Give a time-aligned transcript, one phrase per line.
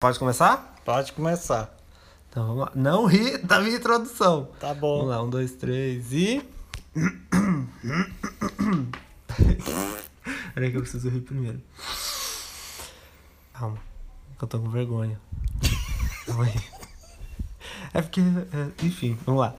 [0.00, 0.76] Pode começar?
[0.84, 1.76] Pode começar.
[2.30, 2.70] Então vamos lá.
[2.72, 4.48] Não ri da minha introdução.
[4.60, 4.98] Tá bom.
[4.98, 6.40] Vamos lá, um, dois, três e.
[10.54, 11.60] Peraí que eu preciso rir primeiro.
[13.52, 13.78] Calma,
[14.40, 15.20] eu tô com vergonha.
[16.26, 16.54] Calma aí.
[17.92, 18.20] É porque.
[18.20, 19.57] é, enfim, vamos lá.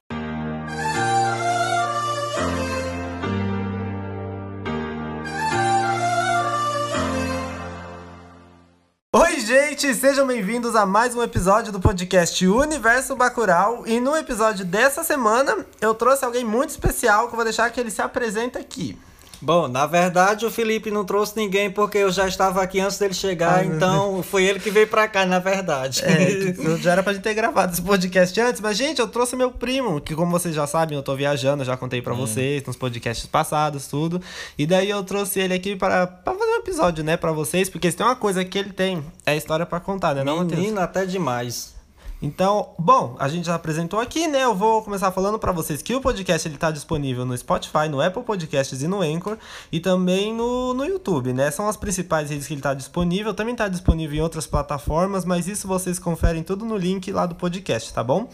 [9.80, 9.94] Gente!
[9.94, 13.86] Sejam bem-vindos a mais um episódio do podcast Universo Bacurau.
[13.86, 17.80] E no episódio dessa semana, eu trouxe alguém muito especial que eu vou deixar que
[17.80, 18.98] ele se apresente aqui.
[19.40, 23.14] Bom, na verdade o Felipe não trouxe ninguém porque eu já estava aqui antes dele
[23.14, 26.02] chegar, Ah, então foi ele que veio pra cá, na verdade.
[26.04, 29.34] É, eu já era pra gente ter gravado esse podcast antes, mas, gente, eu trouxe
[29.36, 32.76] meu primo, que como vocês já sabem, eu tô viajando, já contei pra vocês nos
[32.76, 34.20] podcasts passados, tudo.
[34.58, 37.90] E daí eu trouxe ele aqui para pra fazer um episódio, né, pra vocês, porque
[37.90, 40.44] se tem uma coisa que ele tem, é história pra contar, né, não?
[40.44, 41.79] Menino até demais.
[42.22, 44.44] Então, bom, a gente já apresentou aqui, né?
[44.44, 47.98] Eu vou começar falando pra vocês que o podcast ele tá disponível no Spotify, no
[47.98, 49.38] Apple Podcasts e no Anchor
[49.72, 51.50] e também no, no YouTube, né?
[51.50, 53.32] São as principais redes que ele tá disponível.
[53.32, 57.34] Também tá disponível em outras plataformas, mas isso vocês conferem tudo no link lá do
[57.34, 58.28] podcast, tá bom?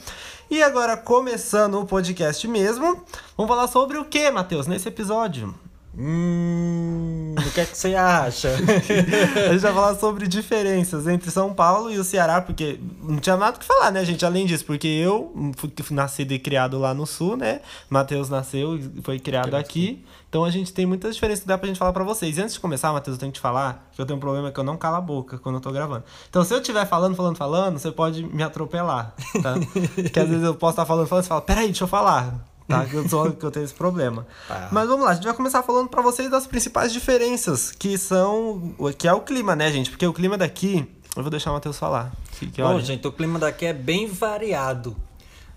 [0.50, 3.04] E agora, começando o podcast mesmo,
[3.36, 5.65] vamos falar sobre o que, Matheus, nesse episódio?
[5.98, 8.50] Hum, o que é que você acha?
[9.48, 13.36] A gente vai falar sobre diferenças entre São Paulo e o Ceará, porque não tinha
[13.36, 14.24] nada o que falar, né, gente?
[14.24, 17.60] Além disso, porque eu fui nascido e criado lá no sul, né?
[17.88, 20.04] Matheus nasceu e foi criado aqui.
[20.28, 22.36] Então a gente tem muitas diferenças que dá pra gente falar pra vocês.
[22.36, 24.52] E antes de começar, Matheus, eu tenho que te falar que eu tenho um problema
[24.52, 26.04] que eu não calo a boca quando eu tô gravando.
[26.28, 29.54] Então se eu estiver falando, falando, falando, você pode me atropelar, tá?
[29.94, 32.55] Porque às vezes eu posso estar falando, falando, e você fala, peraí, deixa eu falar.
[32.68, 34.26] Tá, que eu, sou, que eu tenho esse problema.
[34.48, 34.68] Tá.
[34.72, 38.74] Mas vamos lá, a gente vai começar falando pra vocês das principais diferenças, que são.
[38.98, 39.90] que é o clima, né, gente?
[39.90, 40.88] Porque o clima daqui.
[41.16, 42.12] Eu vou deixar o Matheus falar.
[42.32, 44.96] Que, que Bom, olha, gente, o clima daqui é bem variado.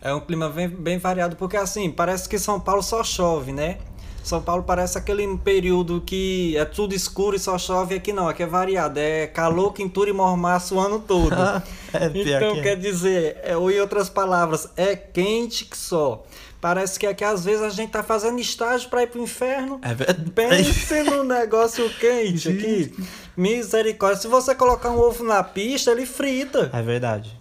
[0.02, 3.80] É um clima bem, bem variado, porque assim, parece que São Paulo só chove, né?
[4.24, 7.96] São Paulo parece aquele período que é tudo escuro e só chove.
[7.96, 9.00] Aqui não, aqui é variado.
[9.00, 11.36] É calor, quintura e mormaço o ano todo.
[11.92, 12.62] É, então, que é.
[12.62, 16.24] quer dizer, é, ou em outras palavras, é quente que só.
[16.62, 19.80] Parece que aqui às vezes a gente tá fazendo estágio para ir pro inferno.
[19.82, 20.30] É verdade.
[20.32, 22.94] Pense num negócio quente aqui.
[23.36, 24.22] Misericórdia.
[24.22, 26.70] Se você colocar um ovo na pista, ele frita.
[26.74, 27.40] É verdade.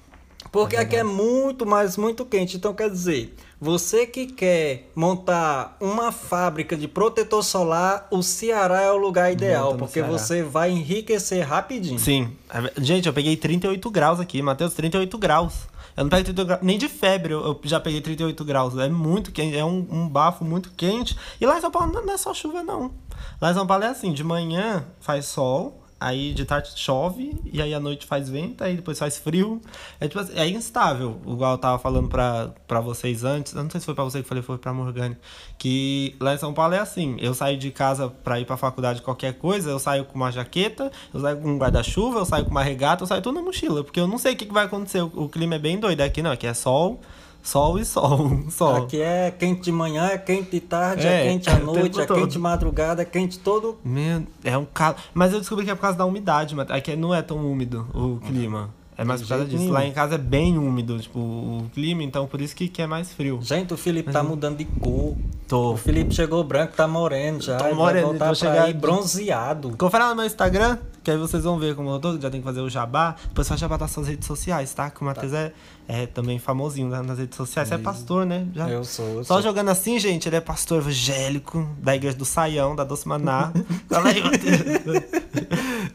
[0.52, 2.56] Porque aqui é muito, mas muito quente.
[2.56, 8.90] Então, quer dizer, você que quer montar uma fábrica de protetor solar, o Ceará é
[8.90, 11.98] o lugar ideal, Monta porque você vai enriquecer rapidinho.
[11.98, 12.32] Sim.
[12.48, 15.54] É gente, eu peguei 38 graus aqui, Matheus, 38 graus.
[15.98, 18.78] Eu não pego 38 graus, nem de febre eu, já peguei 38 graus.
[18.78, 21.16] É muito quente, é um, um bafo muito quente.
[21.40, 22.92] E lá em São Paulo não é só chuva, não.
[23.40, 27.60] Lá em São Paulo é assim: de manhã faz sol, aí de tarde chove, e
[27.60, 29.60] aí à noite faz vento, aí depois faz frio.
[30.00, 33.54] É tipo assim, é instável, igual eu tava falando pra, pra vocês antes.
[33.54, 35.16] Eu não sei se foi pra você que falei, foi pra Morgane.
[35.58, 39.02] Que lá em São Paulo é assim: eu saio de casa pra ir pra faculdade
[39.02, 42.50] qualquer coisa, eu saio com uma jaqueta, eu saio com um guarda-chuva, eu saio com
[42.50, 44.66] uma regata, eu saio tudo na mochila, porque eu não sei o que, que vai
[44.66, 45.02] acontecer.
[45.02, 46.30] O, o clima é bem doido aqui, não.
[46.30, 47.00] Aqui é sol,
[47.42, 48.42] sol e sol.
[48.50, 48.76] sol.
[48.76, 52.00] Aqui é quente de manhã, é quente de tarde, é, É, quente à o noite,
[52.00, 52.18] é todo.
[52.20, 53.78] quente de madrugada, é quente todo.
[53.84, 54.96] Meu, é um calor.
[55.14, 57.86] Mas eu descobri que é por causa da umidade, mas aqui não é tão úmido
[57.94, 58.70] o clima.
[59.00, 59.58] É mais por causa disso.
[59.58, 59.72] nenhum.
[59.72, 62.86] Lá em casa é bem úmido, tipo, o clima, então por isso que, que é
[62.86, 63.38] mais frio.
[63.40, 65.14] Gente, o Felipe tá mudando de cor.
[65.46, 65.74] Tô.
[65.74, 67.58] O Felipe chegou branco, tá moreno já.
[67.58, 69.76] Tô moreno, vai voltar pra chegar aí bronzeado.
[69.78, 72.38] Confere lá no meu Instagram, que aí vocês vão ver como eu tô, já tem
[72.38, 73.16] que fazer o jabá.
[73.28, 74.90] Depois faz jabá das suas redes sociais, tá?
[74.90, 75.54] Que o Matheus é,
[75.88, 77.66] é também famosinho nas redes sociais.
[77.66, 78.46] Você é pastor, né?
[78.54, 78.68] Já.
[78.68, 79.42] Eu sou, eu Só sou.
[79.42, 83.50] jogando assim, gente, ele é pastor evangélico da igreja do Saião, da Doce Maná.
[83.88, 85.02] Fala aí, Matheus.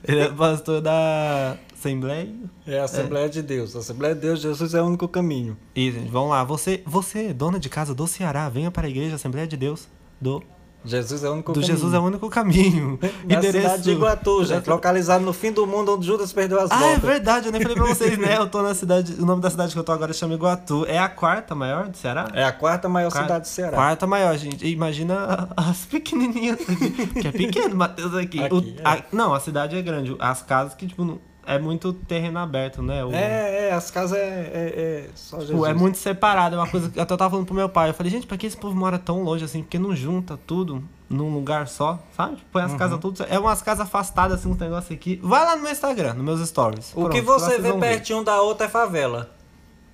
[0.03, 2.33] ele é pastor da Assembleia.
[2.65, 3.75] É Assembleia de Deus.
[3.75, 5.55] Assembleia de Deus, Jesus é o único caminho.
[5.75, 6.43] E, gente, vamos lá.
[6.43, 9.87] Você, você, dona de casa do Ceará, venha para a igreja Assembleia de Deus.
[10.19, 10.41] Do,
[10.85, 11.73] Jesus é o único do caminho.
[11.77, 12.99] Jesus é o único caminho.
[13.27, 14.69] Na cidade de Iguatu, gente.
[14.69, 17.01] Localizado no fim do mundo, onde Judas perdeu as Ah, é botas.
[17.03, 18.37] verdade, eu nem falei pra vocês, né?
[18.37, 19.13] Eu tô na cidade.
[19.19, 20.85] O nome da cidade que eu tô agora chama Iguatu.
[20.87, 22.27] É a quarta maior do Ceará?
[22.33, 23.77] É a quarta maior Quarta- cidade do Ceará.
[23.77, 24.67] Quarta maior, gente.
[24.67, 26.91] Imagina as pequenininhas aqui.
[27.21, 28.43] Que é pequeno, Matheus aqui.
[28.43, 28.81] Aqui, O- é.
[28.83, 30.15] a- não, a cidade é grande.
[30.19, 33.03] As casas que, tipo, não- é muito terreno aberto, né?
[33.03, 35.51] O- É, é, as casas é, é, é só Jesus.
[35.55, 37.89] Tipo, é muito separado, é uma coisa que até eu tava falando pro meu pai.
[37.89, 39.61] Eu falei, gente, pra que esse povo mora tão longe assim?
[39.61, 42.37] Porque não junta tudo num lugar só, sabe?
[42.51, 42.77] Põe as Uhum.
[42.77, 43.25] casas tudo.
[43.29, 45.19] É umas casas afastadas, assim, uns negócios aqui.
[45.21, 46.91] Vai lá no meu Instagram, nos meus stories.
[46.91, 47.79] O Pronto, que você vê ver.
[47.79, 49.29] pertinho da outra é favela.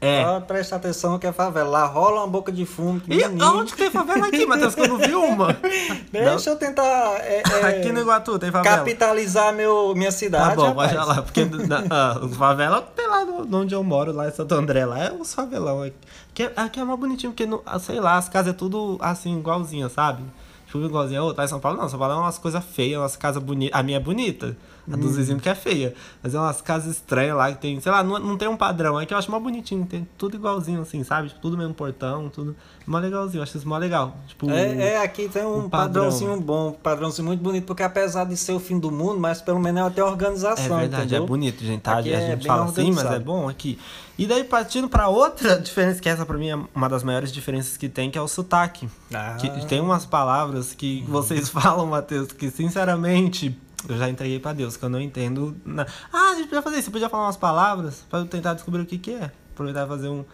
[0.02, 0.24] É.
[0.24, 1.70] Só presta atenção que é favela.
[1.70, 3.02] Lá rola uma boca de fumo.
[3.08, 3.60] E menino.
[3.60, 4.74] onde que tem favela aqui, Matheus?
[4.74, 5.58] Que eu não vi uma.
[6.12, 6.84] Deixa eu tentar
[7.20, 8.78] é, é, Aqui no Iguatu tem favela.
[8.78, 10.50] capitalizar meu, minha cidade.
[10.52, 10.94] Tá bom, rapaz.
[10.94, 14.56] pode lá, porque na, os favela tem lá no, onde eu moro, lá em Santo
[14.56, 15.84] André, lá é os favelão.
[15.84, 15.96] Aqui,
[16.32, 18.98] aqui é, aqui é mais bonitinho, porque, no, ah, sei lá, as casas é tudo
[19.02, 20.24] assim, igualzinha, sabe?
[20.70, 21.44] Tipo, igualzinha a outra.
[21.44, 23.80] Em São Paulo não, São Paulo é umas coisas feias, umas casas bonitas.
[23.80, 24.56] A minha é bonita,
[24.92, 25.96] a dos vizinhos que é feia.
[26.22, 29.00] Mas é umas casas estranhas lá, que tem, sei lá, não, não tem um padrão.
[29.00, 31.30] É que eu acho mais bonitinho, tem tudo igualzinho assim, sabe?
[31.30, 32.56] Tipo, tudo mesmo portão, tudo.
[32.86, 34.16] Mó legalzinho, eu acho isso mó legal.
[34.28, 36.04] Tipo, É, é, aqui tem um, um padrão.
[36.04, 39.42] padrãozinho bom, um padrãozinho muito bonito, porque apesar de ser o fim do mundo, mas
[39.42, 40.78] pelo menos É organização.
[40.78, 41.24] verdade, entendeu?
[41.24, 41.82] é bonito, gente.
[41.82, 41.98] Tá?
[41.98, 43.80] Aqui a é gente bem fala assim, mas é bom aqui.
[44.20, 47.78] E daí, partindo pra outra diferença, que essa pra mim é uma das maiores diferenças
[47.78, 48.90] que tem, que é o sotaque.
[49.14, 49.38] Ah.
[49.40, 53.58] Que tem umas palavras que vocês falam, Matheus, que sinceramente
[53.88, 55.56] eu já entreguei pra Deus, que eu não entendo.
[55.66, 58.54] na- Ah, a gente podia fazer isso, você podia falar umas palavras pra eu tentar
[58.54, 59.32] descobrir o que, que é.
[59.54, 60.26] Aproveitar e fazer um,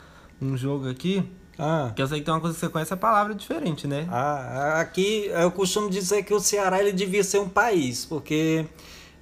[0.42, 1.24] um jogo aqui.
[1.58, 1.92] Ah.
[1.96, 4.08] Que eu sei que tem uma coisa que você conhece, é palavra diferente, né?
[4.12, 8.66] Ah, aqui eu costumo dizer que o Ceará ele devia ser um país, porque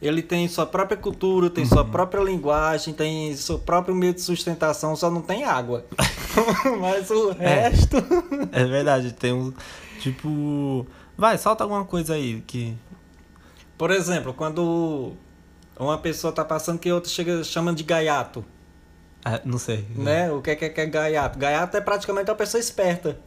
[0.08, 1.70] ele tem sua própria cultura, tem Uhum.
[1.70, 5.86] sua própria linguagem, tem seu próprio meio de sustentação, só não tem água.
[6.80, 7.70] Mas o É.
[7.70, 7.98] resto.
[8.52, 9.54] É verdade, tem um.
[10.00, 10.86] Tipo.
[11.18, 12.76] Vai, solta alguma coisa aí que.
[13.78, 15.14] Por exemplo, quando
[15.80, 18.44] uma pessoa tá passando que outra chega chama de gaiato,
[19.26, 19.86] Ah, não sei.
[19.96, 20.32] né?
[20.32, 21.38] O que é que é, que é gaiato?
[21.40, 23.18] Gaiato é praticamente uma pessoa esperta.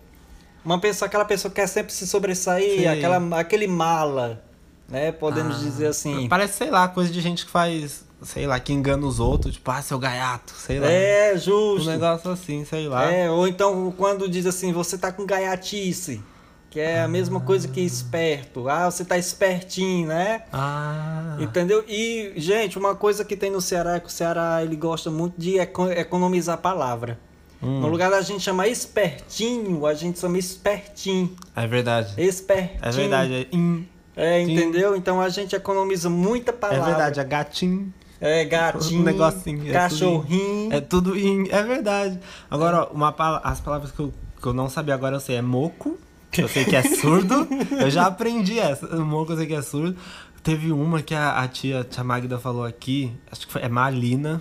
[0.64, 4.42] Uma pessoa, aquela pessoa que quer sempre se sobressair, aquela, aquele mala,
[4.88, 5.12] né?
[5.12, 6.28] Podemos Ah, dizer assim.
[6.28, 9.70] Parece, sei lá, coisa de gente que faz, sei lá, que engana os outros, tipo,
[9.70, 10.90] ah, seu gaiato, sei lá.
[10.90, 11.88] É, Um justo.
[11.90, 13.10] negócio assim, sei lá.
[13.10, 16.22] É, ou então quando diz assim, você tá com gaiatice,
[16.70, 18.68] que é a mesma coisa que esperto.
[18.68, 20.42] Ah, você tá espertinho, né?
[20.52, 21.36] Ah.
[21.40, 21.82] Entendeu?
[21.88, 25.34] E, gente, uma coisa que tem no Ceará é que o Ceará ele gosta muito
[25.40, 27.18] de eco- economizar a palavra.
[27.62, 27.80] Hum.
[27.80, 31.34] No lugar da gente chamar espertinho, a gente chama espertinho.
[31.54, 32.12] É verdade.
[32.20, 32.78] Espertinho.
[32.82, 33.34] É verdade.
[33.34, 34.96] É, in, É, entendeu?
[34.96, 36.84] Então a gente economiza muita é palavra.
[36.84, 37.92] verdade, é gatinho.
[38.18, 40.72] É gatinho, Um negocinho, é cachorrinho.
[40.72, 42.18] É tudo in, é verdade.
[42.50, 43.14] Agora, ó, uma,
[43.44, 45.98] as palavras que eu, que eu não sabia agora eu sei é moco.
[46.36, 47.46] Eu sei que é surdo.
[47.78, 48.86] eu já aprendi essa.
[48.96, 49.96] Moco eu sei que é surdo.
[50.42, 54.40] Teve uma que a, a tia, tia Magda falou aqui, acho que foi, é malina.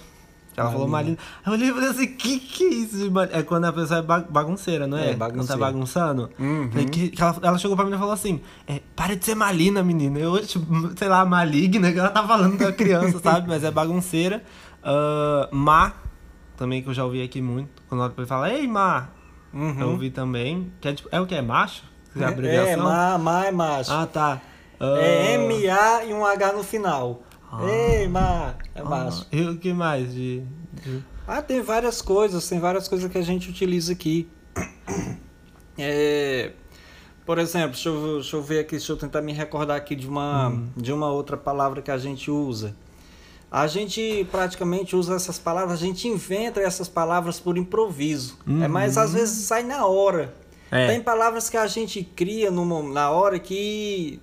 [0.57, 1.17] Ela falou malina.
[1.45, 2.97] Eu olhei e falei assim, que que é isso?
[2.97, 5.01] de mal- É quando a pessoa é ba- bagunceira, não é?
[5.01, 5.59] É, Quando tá bagunceira.
[5.61, 6.29] bagunçando.
[6.39, 6.69] Uhum.
[6.91, 9.83] Que, que ela, ela chegou pra mim e falou assim, é, para de ser malina,
[9.83, 10.17] menina.
[10.19, 10.65] Eu, tipo,
[10.97, 13.47] sei lá, maligna, que ela tá falando da criança, sabe?
[13.49, 14.43] Mas é bagunceira.
[14.83, 15.93] Ah, má,
[16.55, 17.81] também que eu já ouvi aqui muito.
[17.89, 19.09] Quando ela fala, ei, má.
[19.53, 19.79] Uhum.
[19.79, 20.71] Eu ouvi também.
[20.79, 21.35] Que é, tipo, é o que?
[21.35, 21.83] É macho?
[22.15, 22.83] É É, abreviação?
[22.85, 23.91] ma, ma é macho.
[23.91, 24.41] Ah, tá.
[24.79, 27.23] Ah, É M-A e um H no final.
[27.59, 27.65] Ah.
[27.69, 29.25] Ei, ma, é ah, macho.
[29.31, 30.13] E o que mais?
[30.13, 30.41] De,
[30.83, 34.27] de- Ah, tem várias coisas, tem várias coisas que a gente utiliza aqui.
[35.77, 36.53] É,
[37.25, 40.07] por exemplo, deixa eu, deixa eu ver aqui, deixa eu tentar me recordar aqui de
[40.07, 40.69] uma, Hum.
[40.77, 42.73] de uma outra palavra que a gente usa.
[43.51, 48.37] A gente praticamente usa essas palavras, a gente inventa essas palavras por improviso.
[48.63, 50.33] É, mas às vezes sai na hora.
[50.71, 50.77] Uhum.
[50.77, 50.87] É.
[50.87, 54.19] Tem palavras que a gente cria no, na hora que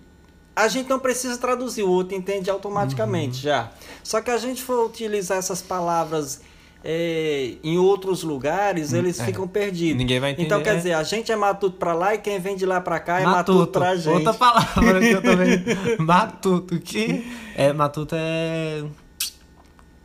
[0.54, 3.43] a gente não precisa traduzir, o outro entende automaticamente Uhum.
[3.43, 3.70] já.
[4.02, 6.40] Só que a gente for utilizar essas palavras
[6.84, 9.25] é, em outros lugares, eles é.
[9.25, 9.96] ficam perdidos.
[9.99, 10.76] Ninguém vai entender, Então quer é.
[10.76, 13.25] dizer, a gente é matuto pra lá e quem vem de lá pra cá é
[13.25, 13.78] matuto, Matuto.
[13.78, 14.12] pra gente.
[14.14, 15.62] Outra palavra que eu também.
[16.00, 16.81] matuto.
[16.81, 17.25] Que
[17.56, 18.84] é, matuto é.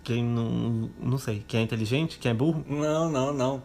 [0.04, 0.90] Quem não.
[1.02, 1.44] Não sei.
[1.48, 2.18] Quem é inteligente?
[2.20, 2.64] Quem é burro?
[2.68, 3.64] Não, não, não.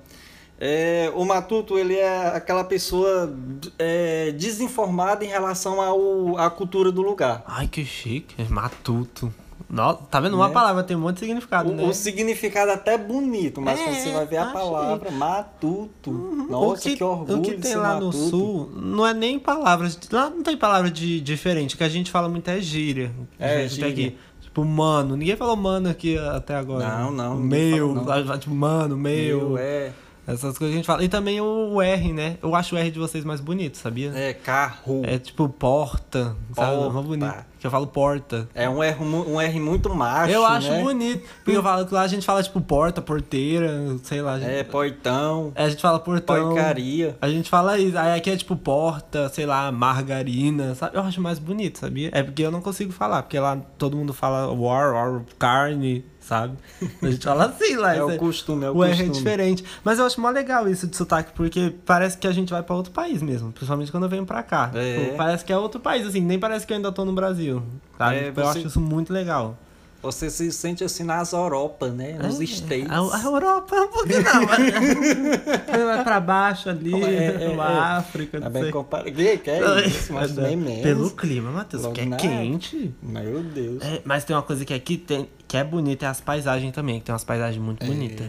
[0.64, 3.34] É, o matuto ele é aquela pessoa
[3.76, 7.42] é, desinformada em relação ao, à cultura do lugar.
[7.48, 8.36] Ai, que chique.
[8.48, 9.34] Matuto.
[9.68, 10.36] Nossa, tá vendo?
[10.36, 10.54] Uma Né?
[10.54, 11.82] palavra tem um monte de significado, O, né?
[11.82, 16.10] o significado é até bonito, mas É, quando você vai ver a palavra matuto.
[16.10, 18.28] O Nossa, que, orgulho O que tem lá no matuto.
[18.28, 19.98] sul não é nem palavras.
[20.12, 21.74] Lá não tem palavra de diferente.
[21.74, 23.10] O que a gente fala muito é gíria.
[23.36, 24.08] É, A gente tem gíria.
[24.10, 24.18] aqui.
[24.42, 25.16] Tipo, mano.
[25.16, 26.86] Ninguém falou mano aqui até agora.
[26.98, 27.94] Não, não, Meu.
[27.96, 28.38] falou, não.
[28.38, 29.48] Tipo, mano, meu.
[29.48, 29.90] Meu, é,
[30.26, 31.02] Essas coisas que a gente fala.
[31.02, 32.36] E também o R, né?
[32.42, 34.12] Eu acho o R de vocês mais bonito, sabia?
[34.14, 35.02] é carro.
[35.04, 36.76] É, tipo porta, sabe?
[36.76, 36.90] Porta.
[36.92, 37.34] Mais bonito.
[37.58, 38.48] Que eu falo porta.
[38.54, 40.82] É um R, um R muito macho, eu acho né?
[40.82, 41.24] bonito.
[41.44, 44.38] Porque eu falo que lá a gente fala, tipo, porta, porteira, sei lá.
[44.38, 46.48] gente- É, portão, É, a gente fala portão.
[46.50, 47.16] porcaria.
[47.20, 47.96] A gente fala isso.
[47.98, 50.96] Aí aqui é tipo porta, sei lá, margarina, sabe?
[50.96, 52.10] Eu acho mais bonito, sabia?
[52.12, 56.54] É porque eu não consigo falar, porque lá todo mundo fala war, war, carne, sabe?
[57.02, 57.94] A gente fala assim lá.
[57.94, 59.12] É o costume, é o o R é costume.
[59.16, 59.64] diferente.
[59.84, 62.74] Mas eu acho mó legal isso de sotaque, porque parece que a gente vai pra
[62.74, 63.52] outro país mesmo.
[63.52, 64.70] Principalmente quando eu venho pra cá.
[64.74, 65.04] É.
[65.04, 67.62] Tipo, parece que é outro país, assim, nem parece que eu ainda tô no Brasil.
[67.98, 68.16] Sabe?
[68.16, 69.56] É, Tipo, Eu você- acho isso muito legal.
[70.02, 72.18] Você se sente assim nas Europa, né?
[72.20, 72.90] Nos States.
[72.90, 74.58] A, a Europa um pouquinho não, mas
[75.86, 77.78] vai pra baixo ali, É, é, a é.
[77.98, 79.12] África, Tá bem comparado.
[79.12, 80.12] Que, que é isso?
[80.12, 80.82] Mas nem menos.
[80.82, 82.92] Pelo clima, Matheus, Logo que é na- quente.
[83.00, 83.80] Meu Deus.
[83.82, 86.98] É, mas tem uma coisa que aqui tem, que é bonita, é as paisagens também,
[86.98, 88.26] que tem umas paisagens muito bonitas.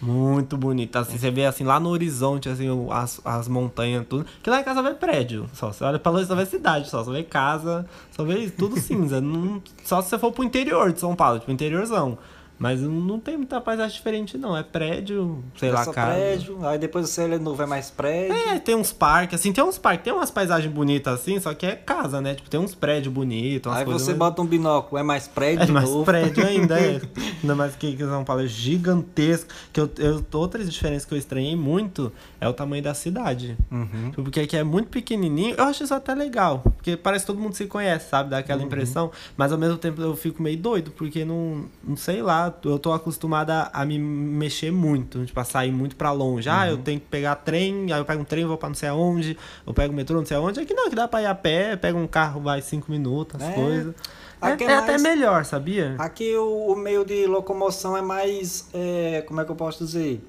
[0.00, 1.08] Muito bonitas.
[1.08, 4.24] Assim, você vê assim lá no horizonte, assim, as, as montanhas, tudo.
[4.42, 5.46] Que lá em casa vê prédio.
[5.52, 5.72] Só.
[5.72, 7.04] Você olha pra longe, só vê cidade, só.
[7.04, 9.20] Só vê casa, só vê tudo cinza.
[9.20, 12.16] não, só se você for pro interior de São Paulo, tipo, interiorzão.
[12.60, 14.54] Mas não, tem muita paisagem diferente, não.
[14.56, 16.12] É prédio, sei É lá, só casa.
[16.14, 18.34] prédio, aí depois você olha de novo, é mais prédio.
[18.36, 21.64] É, tem uns parques, assim, tem uns parques, tem umas paisagens bonitas assim, só que
[21.64, 22.34] é casa, né?
[22.34, 25.66] Tipo, tem uns prédios bonitos, aí você mais- bota um binóculo, é mais prédio É
[25.72, 26.04] mais novo.
[26.04, 27.00] prédio ainda, é.
[27.42, 29.48] Ainda mais que, que São Paulo é gigantesco.
[29.72, 33.56] Que eu, eu, outra diferença que eu estranhei muito é o tamanho da cidade.
[33.70, 34.10] Uhum.
[34.10, 35.54] Tipo, Porque aqui é muito pequenininho.
[35.56, 36.58] Eu acho isso até legal.
[36.58, 38.28] Porque parece que todo mundo se conhece, sabe?
[38.28, 38.40] Dá Uhum.
[38.40, 39.10] aquela impressão.
[39.38, 40.90] Mas ao mesmo tempo eu fico meio doido.
[40.90, 42.49] Porque não, não sei lá.
[42.64, 45.24] Eu tô acostumado a, me mexer muito.
[45.24, 46.48] Tipo, a sair muito pra longe.
[46.48, 46.70] Ah, Uhum.
[46.70, 47.92] eu tenho que pegar trem.
[47.92, 49.36] Aí eu pego um trem, vou pra não sei aonde.
[49.66, 50.60] Eu pego o metrô, não sei aonde.
[50.60, 51.76] Aqui não, aqui dá pra ir a pé.
[51.76, 53.52] Pega um carro, vai cinco minutos, as É.
[53.52, 53.94] coisas.
[54.42, 55.96] É, Aqui é é até mais- melhor, sabia?
[55.98, 58.68] Aqui o, o meio de locomoção é mais.
[58.72, 60.24] é, como é que eu posso dizer?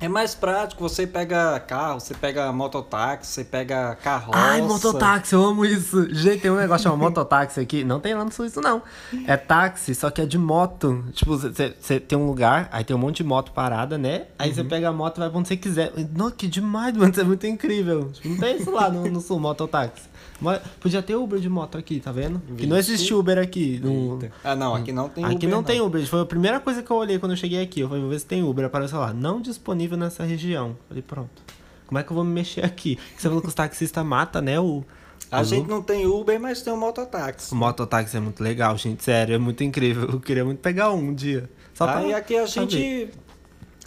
[0.00, 4.38] É mais prático, você pega carro, você pega mototáxi, você pega carroça.
[4.38, 6.12] Ai, mototáxi, eu amo isso.
[6.14, 7.84] Gente, tem um negócio chamado mototáxi aqui.
[7.84, 8.82] Não tem lá no sul isso, não.
[9.26, 11.04] É táxi, só que é de moto.
[11.12, 14.26] Tipo, você tem um lugar, aí tem um monte de moto parada, né?
[14.38, 15.92] Aí você pega a moto e vai pra onde você quiser.
[16.16, 17.10] Nossa, que demais, mano.
[17.10, 18.10] Isso é muito incrível.
[18.10, 20.08] Tipo, não tem isso lá no, no sul, mototáxi.
[20.40, 22.40] Mas Podia ter Uber de moto aqui, tá vendo?
[22.56, 23.78] Que não existe Uber aqui.
[23.82, 24.18] No...
[24.42, 26.06] Ah, não, aqui não tem Aqui Uber, não, tem Uber.
[26.06, 27.80] Foi a primeira coisa que eu olhei quando eu cheguei aqui.
[27.80, 28.64] Eu falei, vou ver se tem Uber.
[28.64, 30.76] Apareceu lá, não disponível nessa região.
[30.88, 31.42] Falei, pronto.
[31.86, 32.98] Como é que eu vou me mexer aqui?
[33.16, 34.60] Você falou que os taxistas matam, né?
[34.60, 34.84] O,
[35.30, 37.52] A o gente não tem Uber, mas tem o mototáxi.
[37.52, 39.02] o mototáxi é muito legal, gente.
[39.02, 40.08] Sério, é muito incrível.
[40.08, 41.50] Eu queria muito pegar um, um dia.
[41.74, 43.12] Só pra Aí aqui a saber.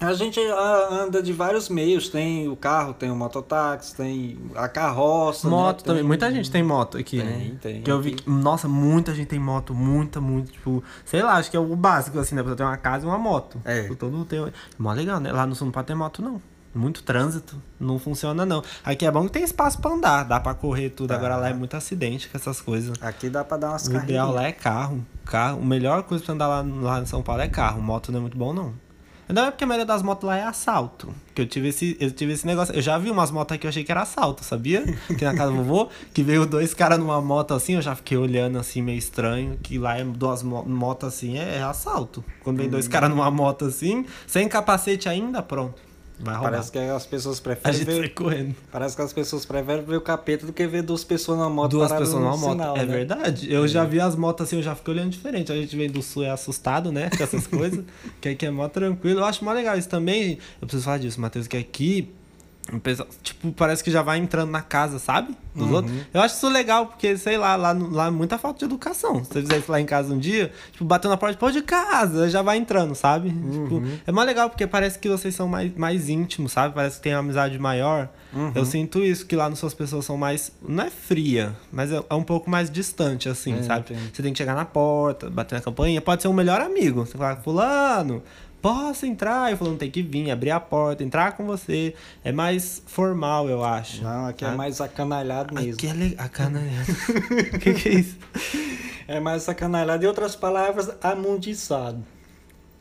[0.02, 2.10] A gente ah, anda de vários meios.
[2.10, 5.48] Tem o carro, tem o mototáxi, tem a carroça.
[5.48, 5.84] Moto né?
[5.86, 6.02] também.
[6.02, 7.56] Tem- Muita gente tem moto aqui, Tem, né?
[7.62, 7.82] tem.
[7.82, 9.74] Que eu vi que, nossa, muita gente tem moto.
[9.74, 10.52] Muita, muito.
[10.52, 12.44] Tipo, sei lá, acho que é o básico, assim, né?
[12.44, 13.62] Pra ter uma casa e uma moto.
[13.64, 13.84] É.
[13.84, 14.46] Tipo, todo mundo tem.
[14.78, 15.32] Mó legal, né?
[15.32, 16.42] Lá no sul não pode ter moto, não.
[16.76, 17.56] Muito trânsito.
[17.80, 18.64] Não funciona, não.
[18.84, 20.24] Aqui é bom que tem espaço pra andar.
[20.24, 21.10] Dá pra correr tudo.
[21.10, 21.16] Tá.
[21.16, 22.98] Agora lá é muito acidente com essas coisas.
[23.00, 25.06] Aqui dá pra dar umas O ideal lá é carro.
[25.24, 25.62] carro.
[25.62, 27.80] A melhor coisa pra andar lá, lá em São Paulo é carro.
[27.80, 28.74] Moto não é muito bom, não.
[29.34, 31.12] Ainda mais porque a maioria das motos lá é assalto.
[31.34, 32.76] Que eu tive esse, eu tive esse negócio.
[32.76, 34.84] Eu já vi umas motos aqui que eu achei que era assalto, sabia?
[35.18, 38.16] Que na casa do vovô, que veio dois caras numa moto assim, eu já fiquei
[38.16, 39.58] olhando assim, meio estranho.
[39.64, 42.24] Que lá é duas mo- motos assim, é, é assalto.
[42.44, 42.72] Quando vem Hum.
[42.72, 45.82] dois caras numa moto assim, sem capacete ainda, pronto.
[46.20, 46.52] Vai roubar.
[46.52, 48.10] Parece que as pessoas A preferem gente sai ver.
[48.14, 48.56] correndo.
[48.72, 51.72] Parece que as pessoas preferem ver o capeta do que ver duas pessoas na moto
[51.72, 52.52] Duas pessoas numa moto.
[52.52, 52.94] sinal, é né?
[52.96, 53.52] verdade.
[53.52, 55.52] Eu já vi as motos assim, eu já fiquei olhando diferente.
[55.52, 57.10] A gente vem do sul é assustado, né?
[57.10, 57.84] Com essas coisas.
[58.22, 59.20] que aqui é mó tranquilo.
[59.22, 60.38] Eu acho mó legal isso também.
[60.62, 62.10] Eu preciso falar disso, Matheus, que aqui.
[63.22, 65.36] Tipo, parece que já vai entrando na casa, sabe?
[65.54, 65.74] Dos Uhum.
[65.76, 65.94] outros.
[66.14, 69.24] Eu acho isso legal, porque, sei lá, lá, lá muita falta de educação.
[69.24, 71.62] Se você fizer isso lá em casa um dia, tipo, bateu na porta, pô, de
[71.62, 73.30] casa, já vai entrando, sabe?
[73.30, 73.64] Uhum.
[73.64, 76.74] Tipo, é mó legal, porque parece que vocês são mais, mais íntimos, sabe?
[76.74, 78.10] Parece que tem uma amizade maior.
[78.34, 78.52] Uhum.
[78.56, 80.52] Eu sinto isso, que lá no sul as pessoas são mais.
[80.68, 83.82] Não é fria, mas é, é um pouco mais distante, assim, É, sabe?
[83.94, 84.10] entendo.
[84.12, 86.02] Você tem que chegar na porta, bater na campainha.
[86.02, 87.06] Pode ser um melhor amigo.
[87.06, 88.24] Você fala, Fulano,
[88.64, 89.52] posso entrar?
[89.52, 91.94] E o Fulano tem que vir, abrir a porta, entrar com você.
[92.24, 94.02] É mais formal, eu acho.
[94.02, 94.58] Não, aqui é sabe?
[94.58, 95.74] mais acanalhado mesmo.
[95.74, 96.26] Aqui é legal.
[96.26, 96.94] A canalhada.
[97.54, 98.18] O que, que é isso?
[99.06, 100.04] É mais acanalhado.
[100.04, 102.04] Em outras palavras, amundiçado.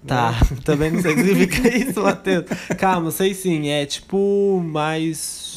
[0.06, 0.34] Tá,
[0.64, 2.44] também não sei o que significa isso, Matheus.
[2.78, 3.68] Calma, sei sim.
[3.68, 5.51] É tipo mais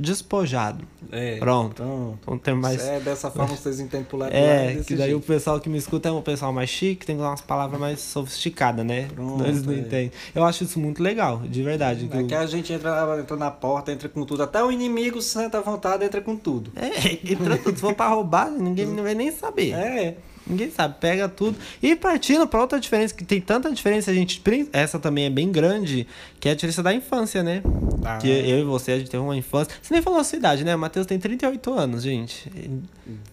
[0.00, 0.84] despojado.
[1.12, 1.38] É.
[1.38, 1.82] Pronto.
[1.82, 2.80] Então, Um termo mais.
[2.80, 5.18] é dessa forma que vocês entendem pro lado É, desse que daí jeito.
[5.22, 8.84] o pessoal que me escuta é um pessoal mais chique, tem umas palavras mais sofisticadas,
[8.86, 9.08] né?
[9.14, 9.78] Pronto, Eles não é.
[9.78, 10.12] entendem.
[10.34, 12.06] Eu acho isso muito legal, de verdade.
[12.08, 14.42] que Aqui eu- a gente entra, entra na porta, entra com tudo.
[14.42, 16.70] Até o inimigo senta à vontade, entra com tudo.
[16.76, 17.74] É, entra tudo.
[17.74, 19.72] Se for pra roubar, ninguém vai nem saber.
[19.72, 20.16] É.
[20.46, 21.56] Ninguém sabe, pega tudo.
[21.82, 24.42] E partindo pra outra diferença, que tem tanta diferença, a gente.
[24.72, 26.06] Essa também é bem grande,
[26.38, 27.62] que é a diferença da infância, né?
[28.04, 28.18] Ah.
[28.18, 29.72] Que eu e você, a gente teve uma infância.
[29.80, 30.74] Você nem falou a sua idade, né?
[30.74, 32.50] O Matheus tem 38 anos, gente.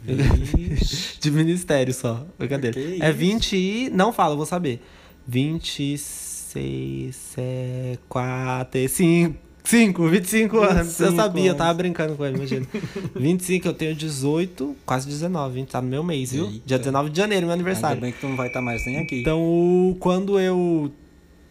[1.19, 2.25] De ministério só.
[2.37, 2.79] Brincadeira.
[2.79, 3.17] Que é isso?
[3.17, 3.89] 20 e.
[3.89, 4.81] Não fala, eu vou saber.
[5.27, 7.35] 26,
[8.07, 9.46] 4, 5.
[9.67, 10.99] 5, 25 anos.
[10.99, 11.77] Eu 25 sabia, eu tava anos.
[11.77, 12.65] brincando com ele, imagina.
[13.15, 16.45] 25, eu tenho 18, quase 19, a gente tá no meu mês, viu?
[16.45, 16.61] Eita.
[16.65, 17.99] Dia 19 de janeiro, meu Ainda aniversário.
[18.01, 19.21] bem que tu não vai estar mais nem aqui.
[19.21, 20.91] Então, quando eu.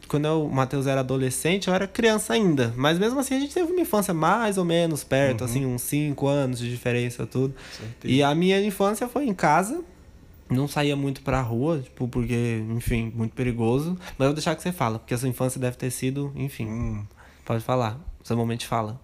[0.08, 2.72] Quando eu, o Matheus era adolescente, eu era criança ainda.
[2.76, 6.26] Mas mesmo assim, a gente teve uma infância mais ou menos perto, assim, uns 5
[6.28, 7.52] anos de diferença, tudo.
[7.76, 8.14] Certeza.
[8.14, 9.82] E a minha infância foi em casa.
[10.48, 13.98] não saía muito pra rua, tipo, porque, enfim, muito perigoso.
[14.16, 16.66] Mas eu vou deixar que você fala, porque a sua infância deve ter sido, enfim.
[16.66, 17.04] Hum.
[17.46, 17.98] Pode falar.
[18.22, 19.00] Seu momento fala.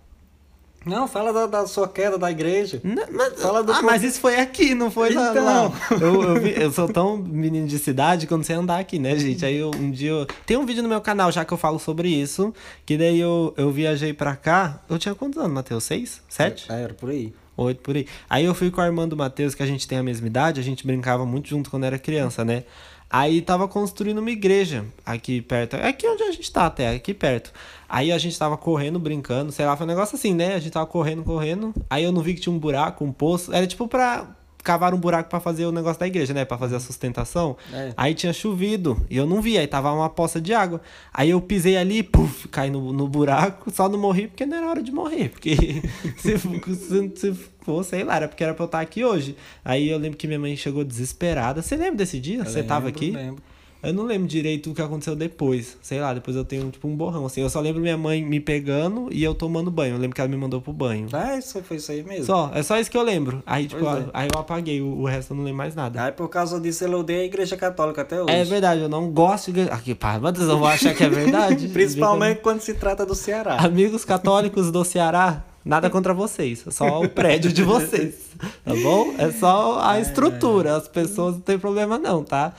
[0.85, 2.81] Não, fala da, da sua queda da igreja.
[2.83, 5.45] Não, mas, Fala do ah, mas isso foi aqui, não foi lá- Então.
[5.45, 5.73] lá.
[5.93, 8.99] Eu, eu, vi- eu sou tão menino de cidade que eu não sei andar aqui,
[8.99, 9.47] né, gente?
[9.47, 10.27] Aí eu- um dia eu...
[10.45, 12.53] Tem um vídeo no meu canal já que eu falo sobre isso.
[12.85, 14.81] Que daí eu, eu viajei pra cá.
[14.91, 15.85] Eu tinha quantos anos, Matheus?
[15.85, 16.21] Seis?
[16.29, 16.67] Sete?
[16.73, 17.33] É, Era por aí.
[17.57, 18.09] Oito por aí.
[18.29, 20.59] Aí eu fui com a irmã do Matheus, que a gente tem a mesma idade,
[20.59, 22.65] a gente brincava muito junto quando era criança, né?
[23.13, 25.77] Aí tava construindo uma igreja aqui perto.
[25.77, 27.53] É aqui onde a gente tá até, aqui perto.
[27.87, 30.55] Aí a gente tava correndo, brincando, sei lá, foi um negócio assim, né?
[30.55, 31.75] A gente tava correndo, correndo.
[31.91, 33.53] Aí eu não vi que tinha um buraco, um poço.
[33.53, 36.45] Era tipo pra cavar um buraco pra fazer o negócio da igreja, né?
[36.45, 37.57] Pra fazer a sustentação.
[37.73, 37.93] É.
[37.97, 40.81] Aí tinha chovido e eu não vi, aí tava uma poça de água.
[41.13, 44.69] Aí eu pisei ali, puf, caí no, no buraco, só não morri porque não era
[44.69, 45.29] hora de morrer.
[45.31, 45.57] Porque
[46.17, 49.37] se, se, se for, sei lá, era porque era pra eu estar aqui hoje.
[49.65, 51.63] Aí eu lembro que minha mãe chegou desesperada.
[51.63, 52.45] Você lembra desse dia?
[52.45, 53.11] Você tava Lembro, aqui?
[53.11, 53.43] lembro.
[53.83, 55.77] Eu não lembro direito o que aconteceu depois.
[55.83, 57.27] Sei lá, depois eu tenho tipo um borrão.
[57.27, 59.97] Assim, eu só lembro minha mãe me pegando e eu tomando banho.
[59.97, 61.09] Eu lembro que ela me mandou pro banho.
[61.13, 62.27] Ah, isso foi isso aí mesmo.
[62.27, 63.43] Só, é só isso que eu lembro.
[63.45, 64.05] Aí, tipo, é.
[64.15, 66.05] aí eu apaguei, o, o resto eu não lembro mais nada.
[66.05, 68.33] Aí por causa disso ele odeia a igreja católica até hoje.
[68.33, 69.63] É verdade, eu não gosto de.
[69.63, 71.67] Aqui, pá, mas eu vou achar que é verdade.
[71.75, 73.57] Principalmente quando se trata do Ceará.
[73.57, 76.65] Amigos católicos do Ceará, nada contra vocês.
[76.71, 78.31] Só o prédio de vocês.
[78.65, 79.15] Tá bom?
[79.19, 80.75] É só a estrutura.
[80.75, 82.53] As pessoas não tem problema, não, tá?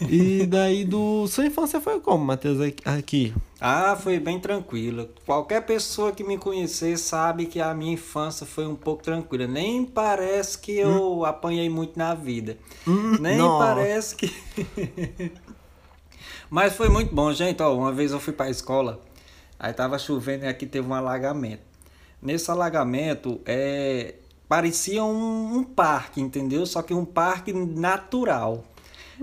[0.08, 1.26] E daí do.
[1.26, 2.58] Sua infância foi como, Matheus?
[2.84, 3.34] Aqui.
[3.60, 5.08] Ah, foi bem tranquila.
[5.26, 9.46] Qualquer pessoa que me conhecer sabe que a minha infância foi um pouco tranquila.
[9.46, 12.56] Nem parece que eu apanhei muito na vida.
[13.20, 13.64] Nem nossa.
[13.64, 14.32] parece que.
[16.48, 17.62] Mas foi muito bom, gente.
[17.62, 19.00] Ó, uma vez eu fui pra escola,
[19.58, 21.62] aí tava chovendo e aqui teve um alagamento.
[22.22, 24.14] Nesse alagamento, é,
[24.48, 26.64] parecia um, um parque, entendeu?
[26.64, 28.64] Só que um parque natural.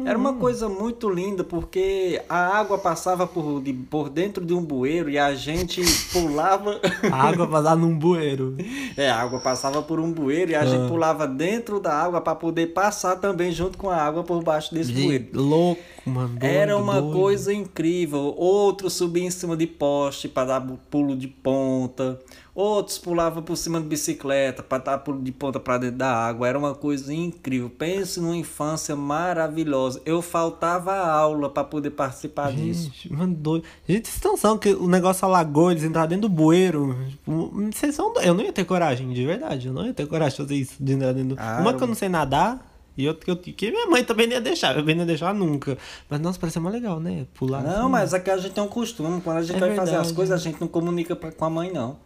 [0.04, 4.62] Era uma coisa muito linda porque a água passava por, de- por dentro de um
[4.62, 6.82] bueiro e a gente pulava.
[7.12, 8.56] A água passar num bueiro.
[8.98, 10.66] É, a água passava por um bueiro e a Ah.
[10.66, 14.74] gente pulava dentro da água para poder passar também junto com a água por baixo
[14.74, 15.25] desse bueiro.
[15.25, 16.30] Gente, louco, mano.
[16.30, 17.14] doido, Era uma doido.
[17.18, 18.34] coisa incrível.
[18.38, 22.20] Outros subiam em cima de poste para dar pulo de ponta.
[22.56, 26.48] Outros pulavam por cima de bicicleta para dar pulo de ponta para dentro da água.
[26.48, 27.70] Era uma coisa incrível.
[27.70, 30.02] Pense numa infância maravilhosa.
[30.06, 32.84] Eu faltava aula para poder participar disso.
[32.86, 33.65] Gente, mano, doido.
[33.88, 36.96] Gente, vocês têm noção que o negócio alagou, eles entraram dentro do bueiro.
[37.10, 38.13] Tipo, vocês são.
[38.22, 39.68] Eu não ia ter coragem, de verdade.
[39.68, 41.41] Eu não ia ter coragem de fazer isso, de entrar dentro do...
[41.41, 42.65] Ah, Uma eu- que eu não sei nadar,
[42.98, 44.72] e outra que, eu, que minha mãe também não ia deixar.
[44.76, 45.78] Minha mãe não ia deixar nunca.
[46.10, 47.26] Mas, nossa, parece mais legal, né?
[47.34, 47.89] Pular Não, assim.
[47.89, 49.20] mas aqui a gente tem um costume.
[49.20, 50.13] Quando a gente É vai fazer as verdade.
[50.13, 51.98] coisas, a gente não comunica pra- com a mãe, não.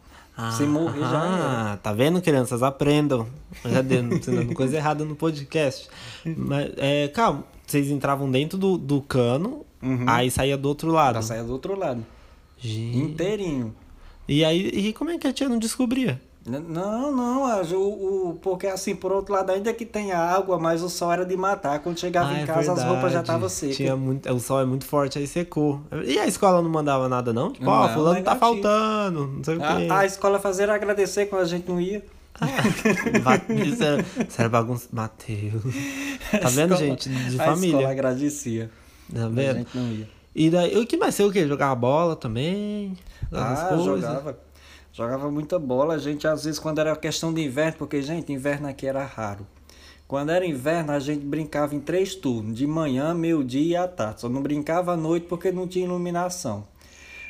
[0.57, 1.73] Se morrer, já era.
[1.73, 2.63] Ah, tá vendo, crianças?
[2.63, 3.27] Aprendam.
[3.65, 4.03] Já deu,
[4.55, 5.87] coisa errada no podcast.
[6.25, 10.03] Mas, é, calma, vocês entravam dentro do, do cano, Uhum.
[10.07, 11.13] aí saía do outro lado.
[11.13, 12.05] Pra sair do outro lado.
[12.57, 12.97] Gente.
[12.97, 13.73] Inteirinho.
[14.27, 16.21] E aí, e como é que a tia não descobria?
[16.49, 20.81] Não, não, a- o, o- porque assim, por outro lado, ainda que tenha água, mas
[20.81, 21.79] o sol era de matar.
[21.79, 23.75] Quando chegava Ah, em é casa, as roupas já estavam secas.
[23.77, 25.81] Tinha muito, o sol é muito forte, aí secou.
[26.05, 27.51] E a escola não mandava nada, não?
[27.51, 29.87] Tipo, ó, Não, fulano tá faltando, não sei o quê.
[29.89, 32.03] A, a escola fazer agradecer quando a gente não ia.
[33.23, 34.87] Ba- Isso era, isso era bagunça.
[34.91, 35.61] Matheus.
[36.31, 37.09] Tá vendo, A escola- gente?
[37.09, 37.89] De A escola família.
[37.89, 38.69] agradecia.
[39.13, 39.57] Tá A vendo?
[39.57, 40.07] gente não ia.
[40.35, 41.15] E daí, o que mais?
[41.15, 41.47] Você o quê?
[41.47, 42.95] Jogava bola também?
[43.33, 44.37] Ah, jogava.
[44.99, 45.93] Jogava muita bola.
[45.93, 49.47] A gente, às vezes, quando era questão de inverno, porque, gente, inverno aqui era raro.
[50.05, 54.19] Quando era inverno, a gente brincava em três turnos: de manhã, meio-dia e à tarde.
[54.19, 56.67] Só não brincava à noite porque não tinha iluminação.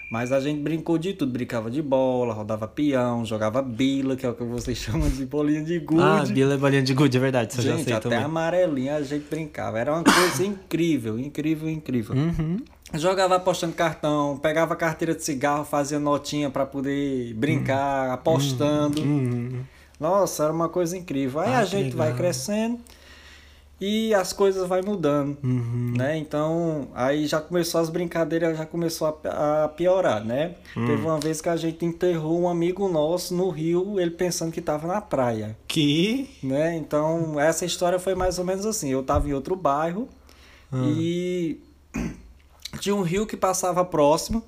[0.10, 4.30] Mas a gente brincou de tudo: brincava de bola, rodava peão, jogava bila, que é
[4.30, 6.02] o que vocês chamam de bolinha de gude.
[6.02, 8.18] Ah, Bila é bolinha de gude, é verdade, isso eu já sei até também.
[8.18, 9.78] amarelinha a gente brincava.
[9.78, 12.16] Era uma coisa incrível, incrível, incrível.
[12.16, 12.58] Uhum.
[12.94, 19.02] Jogava apostando cartão, pegava carteira de cigarro, fazia notinha pra poder brincar, apostando.
[19.02, 19.62] Uhum.
[20.00, 21.40] Nossa, era uma coisa incrível.
[21.42, 22.18] Aí Ah, a gente vai legal.
[22.18, 22.80] crescendo
[23.82, 25.94] e as coisas vai mudando, Uhum.
[25.96, 26.18] né?
[26.18, 30.56] Então, aí já começou as brincadeiras, já começou a, a piorar, né?
[30.76, 30.86] Hum.
[30.88, 34.62] Teve uma vez que a gente enterrou um amigo nosso no rio, ele pensando que
[34.62, 36.30] tava na praia Que.
[36.42, 36.76] né?
[36.76, 38.90] Então, essa história foi mais ou menos assim.
[38.90, 40.10] Eu tava em outro bairro
[40.72, 40.78] Ah.
[40.88, 41.60] e
[42.80, 44.44] tinha um rio que passava próximo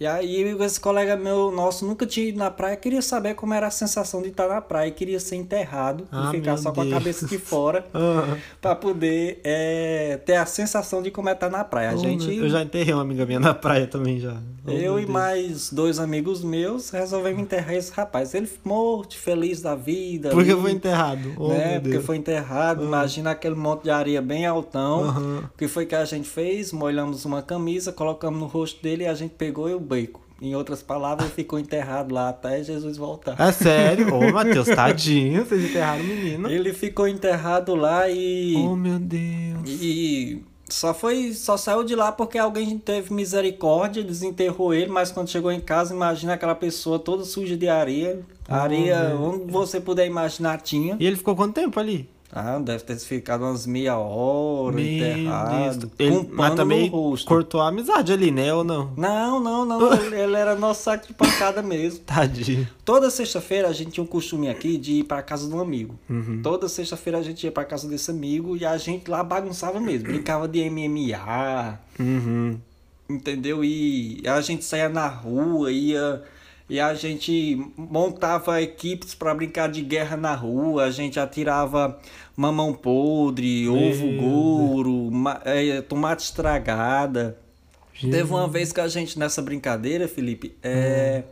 [0.00, 3.68] E aí esse colega meu nosso nunca tinha ido na praia, queria saber como era
[3.68, 6.84] a sensação de estar na praia, queria ser enterrado Ah, e ficar só com a
[6.84, 6.94] Deus.
[6.96, 8.36] cabeça de fora Ah.
[8.60, 11.90] pra poder é, ter a sensação de como é estar na praia.
[11.90, 14.36] A Oh, gente, Eu já enterrei uma amiga minha na praia também já.
[14.66, 15.10] Oh, eu e Deus.
[15.12, 18.34] mais dois amigos meus resolvemos enterrar esse rapaz.
[18.34, 20.30] Ele morto, feliz da vida.
[20.30, 21.34] Porque ali, foi enterrado.
[21.36, 21.74] Oh, né?
[21.78, 22.04] Porque Deus.
[22.04, 22.82] foi enterrado.
[22.82, 25.44] Imagina aquele monte de areia bem altão.
[25.54, 26.72] O que foi que a gente fez?
[26.72, 30.20] Molhamos uma camisa, colocamos no rosto dele e a gente pegou e o bacon.
[30.42, 33.40] Em outras palavras, ficou enterrado lá até Jesus voltar.
[33.40, 34.12] É sério?
[34.12, 35.44] Ô, Matheus, tadinho.
[35.44, 36.50] Vocês enterraram o menino.
[36.50, 38.56] Ele ficou enterrado lá e.
[38.56, 39.62] Oh, meu Deus.
[39.66, 45.28] E só foi, só saiu de lá porque alguém teve misericórdia, desenterrou ele, mas quando
[45.28, 48.20] chegou em casa, imagina aquela pessoa toda suja de areia.
[48.48, 50.96] Areia, onde você puder imaginar, tinha.
[50.98, 52.08] E ele ficou quanto tempo ali?
[52.36, 55.88] Ah, deve ter ficado umas meia hora Meu enterrado.
[55.96, 56.90] Ele, com mas também
[57.24, 58.52] cortou a amizade ali, né?
[58.52, 58.92] Ou não?
[58.96, 59.94] Não, não, não.
[59.94, 62.00] ele, ele era nosso saco de pancada mesmo.
[62.00, 62.66] Tadinho.
[62.84, 65.94] Toda sexta-feira a gente tinha um costume aqui de ir pra casa de um amigo.
[66.10, 66.40] Uhum.
[66.42, 70.08] Toda sexta-feira a gente ia pra casa desse amigo e a gente lá bagunçava mesmo.
[70.08, 72.58] Brincava de MMA, Uhum.
[73.08, 73.64] entendeu?
[73.64, 76.20] E a gente saía na rua, ia.
[76.68, 81.98] E a gente montava equipes pra brincar de guerra na rua, a gente atirava
[82.34, 87.36] mamão podre, ovo Meu gouro, ma- eh, tomate estragada.
[88.00, 91.22] Teve uma vez que a gente, nessa brincadeira, Felipe, é,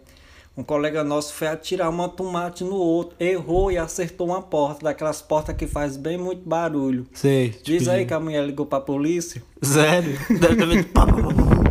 [0.57, 5.23] um colega nosso foi atirar uma tomate no outro, errou e acertou uma porta, daquelas
[5.23, 7.07] portas que faz bem muito barulho.
[7.15, 7.55] Sei.
[7.65, 9.43] Diz aí que a mulher ligou pra polícia.
[9.63, 10.17] Sério?
[10.39, 10.85] Deve ter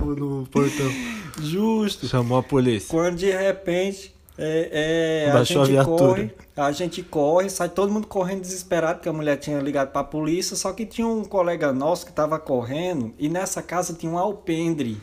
[0.06, 0.92] pá, no portão.
[1.42, 2.08] Justo.
[2.08, 2.90] Chamou a polícia.
[2.90, 5.98] Quando de repente é, é, a a gente viatura.
[5.98, 10.04] corre, a gente corre, sai todo mundo correndo desesperado, porque a mulher tinha ligado pra
[10.04, 14.18] polícia, só que tinha um colega nosso que tava correndo e nessa casa tinha um
[14.18, 14.98] alpendre.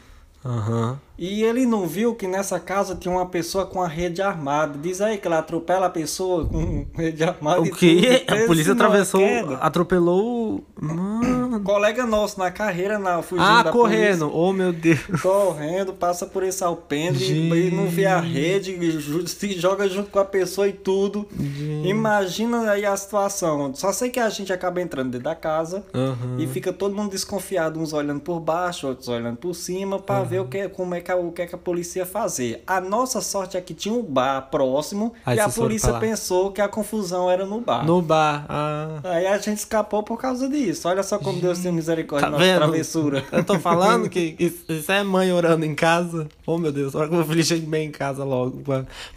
[0.45, 1.01] Aham.
[1.19, 4.79] E ele não viu que nessa casa tinha uma pessoa com a rede armada.
[4.81, 7.61] Diz aí que ela atropela a pessoa com rede armada.
[7.61, 8.25] O quê?
[8.29, 9.21] A polícia atravessou,
[9.61, 10.55] atropelou.
[10.57, 11.61] o- Mano.
[11.65, 14.31] Colega nosso na carreira, na, fugindo Ah, da correndo.
[14.33, 15.01] Oh, meu Deus.
[15.01, 17.53] polícia, correndo, passa por esse alpendre Gente.
[17.55, 18.79] e não vê a rede,
[19.29, 21.27] se joga junto com a pessoa e tudo.
[21.85, 23.75] Imagina aí a situação.
[23.75, 26.37] Só sei que a gente acaba entrando dentro da casa Aham.
[26.39, 30.41] e fica todo mundo desconfiado, uns olhando por baixo, outros olhando por cima, pra ver
[30.41, 32.63] o que, como é que, a- o que, é que a polícia ia fazer.
[32.67, 36.61] A nossa sorte é que tinha um bar próximo Aí e a polícia pensou que
[36.61, 37.85] a confusão era no bar.
[37.85, 38.47] No bar.
[38.49, 39.01] Ah.
[39.05, 40.89] Aí a gente escapou por causa disso.
[40.89, 43.25] Olha só como Deus tem misericórdia Tá da nossa travessura.
[43.33, 46.29] Eu tô falando que isso, é mãe orando em casa.
[46.47, 48.63] Oh, meu Deus, hora que meu filho bem em casa logo.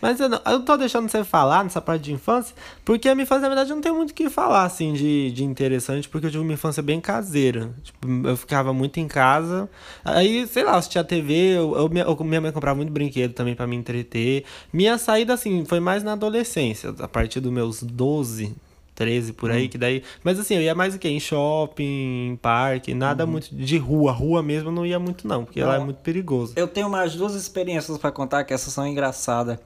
[0.01, 3.23] Mas eu, não, eu tô deixando você falar nessa parte de infância, porque a minha
[3.23, 6.31] infância, na verdade, não tem muito o que falar, assim, de, de interessante, porque eu
[6.31, 7.71] tive uma infância bem caseira.
[7.83, 9.69] Tipo, eu ficava muito em casa.
[10.03, 13.33] Aí, sei lá, eu assistia TV, eu, eu- minha, eu- minha mãe comprava muito brinquedo
[13.33, 14.43] também pra me entreter.
[14.71, 18.55] Minha saída, assim, foi mais na adolescência, a partir dos meus 12,
[18.95, 20.03] 13 por aí, que daí.
[20.23, 21.07] Mas assim, eu ia mais o quê?
[21.09, 24.11] Em shopping, em parque, nada muito de rua.
[24.11, 26.53] Rua mesmo eu não ia muito, não, porque lá é muito perigoso.
[26.55, 29.57] Eu tenho mais duas experiências pra contar que essas são engraçadas.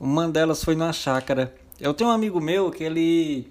[0.00, 1.54] Uma delas foi numa chácara.
[1.80, 3.46] Eu tenho um amigo meu que ele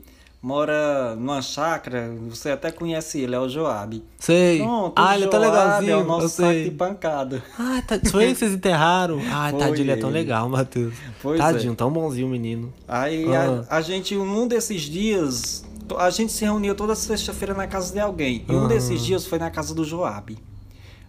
[0.47, 4.01] mora numa chácara, você até conhece ele, é o Joab.
[4.17, 4.59] Sei.
[4.59, 5.91] Pronto, ah, o ele é Joab legalzinho.
[5.91, 7.43] É o nosso saco de pancada.
[7.59, 9.19] Ah, tá, foi aí que vocês enterraram?
[9.29, 10.93] Ah, Foi tadinho, ele é tão legal, Matheus.
[11.21, 11.75] Pois Tadinho, é.
[11.75, 12.73] tão bonzinho o menino.
[12.87, 13.65] Aí Ah.
[13.69, 15.65] a, a gente, num desses dias,
[15.97, 18.45] a gente se reunia toda sexta-feira na casa de alguém.
[18.47, 18.67] E um Ah.
[18.67, 20.37] desses dias foi na casa do Joab.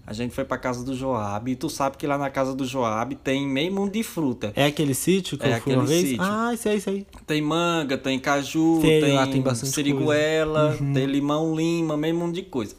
[0.09, 1.51] A gente foi pra casa do Joab.
[1.53, 4.55] E tu sabe que lá na casa do Joab tem meio mundo de fruta.
[4.57, 6.09] É aquele sítio que É eu fui uma vez?
[6.09, 6.23] sítio.
[6.23, 7.07] Ah, isso aí, isso aí.
[7.27, 10.83] Tem manga, tem caju, Sei, tem, lá tem bastante siriguela, coisa.
[10.83, 10.95] Uhum.
[10.95, 12.75] tem limão lima, meio mundo de coisa.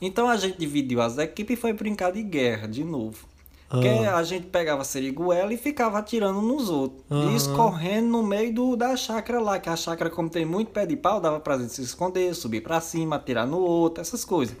[0.00, 3.28] Então a gente dividiu as equipes e foi brincar de guerra de novo.
[3.70, 4.16] Porque Ah.
[4.16, 7.02] a gente pegava seriguela e ficava atirando nos outros.
[7.08, 10.84] E escorrendo no meio do, da chácara lá, que a chácara, como tem muito pé
[10.84, 14.56] de pau, dava pra gente se esconder, subir pra cima, atirar no outro, essas coisas.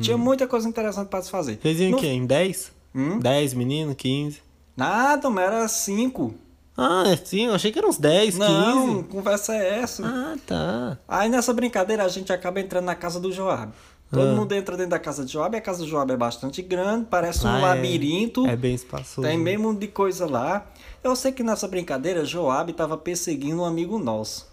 [0.00, 1.52] Tinha muita coisa interessante pra se fazer.
[1.54, 1.58] Uhum.
[1.62, 2.06] Vocês iam No- quê?
[2.06, 2.70] Em 10?
[2.94, 3.18] Hum?
[3.18, 4.40] 10 menino, 15?
[4.76, 6.32] Nada, mas era cinco.
[6.76, 8.38] Ah, é sim, eu achei que eram uns 10, 15.
[8.38, 10.06] Não, conversa é essa.
[10.06, 10.98] Ah, tá.
[11.06, 13.72] Aí nessa brincadeira a gente acaba entrando na casa do Joab.
[14.12, 14.34] Todo Ah.
[14.34, 17.44] mundo entra dentro da casa de Joab, a casa do Joab é bastante grande, parece
[17.44, 19.26] Lá um é- labirinto, É bem espaçoso.
[19.26, 20.66] tem mesmo de coisa lá.
[21.02, 24.46] Eu sei que nessa brincadeira Joab estava perseguindo um amigo nosso.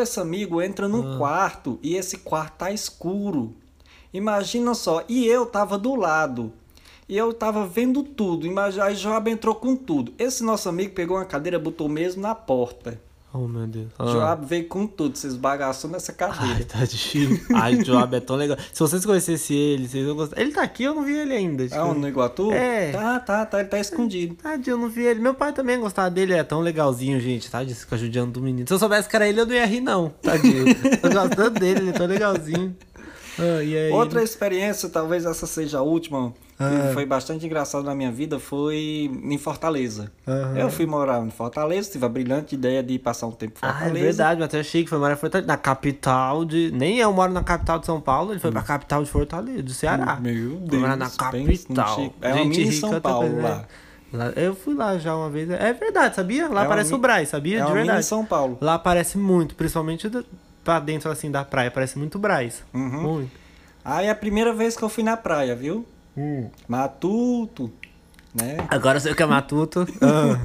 [0.00, 1.18] Esse amigo entra num Ah.
[1.18, 3.52] quarto e esse quarto tá escuro.
[4.14, 6.52] Imagina só, e eu tava do lado.
[7.08, 8.46] E eu tava vendo tudo.
[8.46, 10.12] Imagina, aí Joab entrou com tudo.
[10.16, 13.00] Esse nosso amigo pegou uma cadeira, botou mesmo na porta.
[13.32, 13.86] Oh, meu Deus.
[13.96, 14.06] Ah.
[14.06, 16.64] Joab veio com tudo, se esbagaçou nessa Ai, carreira.
[16.64, 17.40] tadinho.
[17.54, 18.56] Ai, o Joab é tão legal.
[18.72, 20.40] Se vocês conhecessem ele, vocês iam gostar.
[20.40, 21.64] Ele tá aqui, eu não vi ele ainda.
[21.72, 22.50] É um no Iguatu?
[22.50, 22.90] É.
[22.90, 24.34] Tá, tá, tá, ele tá escondido.
[24.34, 25.20] Tadinho, eu não vi ele.
[25.20, 27.62] Meu pai também gostava dele, é tão legalzinho, gente, tá?
[27.62, 28.66] Disse que judiando do menino.
[28.66, 30.08] Se eu soubesse que era ele, eu não ia rir, não.
[30.20, 30.66] Tadinho.
[31.00, 32.76] eu gosto tanto dele, ele é tão legalzinho.
[33.38, 33.90] Ah, e aí?
[33.92, 36.86] Outra experiência, talvez essa seja a última, Ah.
[36.88, 40.12] que foi bastante engraçada na minha vida, foi em Fortaleza.
[40.28, 40.56] Aham.
[40.58, 43.68] Eu fui morar em Fortaleza, tive a brilhante ideia de passar um tempo em Ah,
[43.68, 44.04] é Fortaleza.
[44.04, 46.70] verdade, Matheus Chique foi morar em Fortaleza, na capital de.
[46.72, 49.72] Nem eu moro na capital de São Paulo, ele foi pra capital de Fortaleza, do
[49.72, 50.16] Ceará.
[50.18, 50.22] Hum.
[50.22, 51.94] Meu Foi morar na Deus, capital.
[51.96, 52.14] Chico.
[52.20, 53.56] É uma Gente mini São Paulo também, lá.
[53.56, 53.64] né?
[54.12, 55.48] Lá- Eu fui lá já uma vez.
[55.50, 56.48] É verdade, sabia?
[56.48, 57.62] Lá É o Braz, sabia?
[57.62, 58.04] É de verdade.
[58.04, 58.58] São Paulo.
[58.60, 60.26] Lá parece muito, principalmente do-
[60.64, 62.62] pra dentro assim da praia, parece muito Braz.
[62.74, 63.00] Uhum.
[63.02, 63.30] Muito.
[63.84, 65.86] Aí é a primeira vez que eu fui na praia, viu?
[66.16, 66.48] Hum.
[66.68, 67.70] Matuto,
[68.34, 68.56] né?
[68.68, 69.86] Agora eu sei o que é matuto.
[70.02, 70.40] Ah.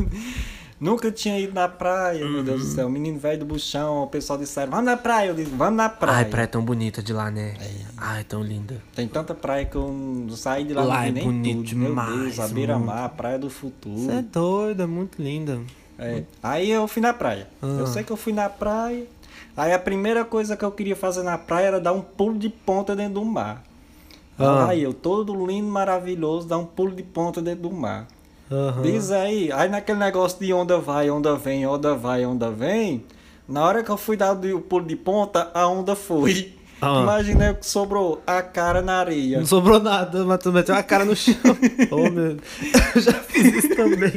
[0.77, 2.75] Nunca tinha ido na praia, meu Deus do Uhum.
[2.75, 2.89] céu.
[2.89, 5.29] Menino velho do buchão, o pessoal disseram, vamos na praia.
[5.29, 6.17] Eu disse, vamos na praia.
[6.17, 7.53] Ai, praia tão bonita de lá, né?
[7.97, 8.81] Ai, tão linda.
[8.93, 11.69] Tem tanta praia que eu não saí de lá, Lá não vi é nem bonito
[11.69, 11.77] tudo.
[11.77, 13.97] Meu demais, Deus, a beira-mar, a praia do futuro.
[13.97, 15.61] Você é doida, é muito linda.
[15.97, 16.23] É.
[16.43, 17.47] Aí eu fui na praia.
[17.61, 17.67] Ah.
[17.79, 19.05] Eu sei que eu fui na praia.
[19.55, 22.49] Aí a primeira coisa que eu queria fazer na praia era dar um pulo de
[22.49, 23.63] ponta dentro do mar.
[24.37, 24.67] Ah.
[24.67, 28.07] Aí eu, todo lindo, maravilhoso, dar um pulo de ponta dentro do mar.
[28.51, 28.81] Aham.
[28.81, 33.03] Diz aí, aí naquele negócio de onda vai, onda vem, onda vai, onda vem,
[33.47, 36.53] na hora que eu fui dar o pulo de ponta, a onda foi.
[36.81, 37.01] Ah.
[37.03, 39.39] Imagina que sobrou a cara na areia.
[39.39, 41.35] Não sobrou nada, mas tu meteu a cara no chão.
[41.89, 42.37] oh, meu Deus.
[42.95, 44.11] Eu já fiz isso também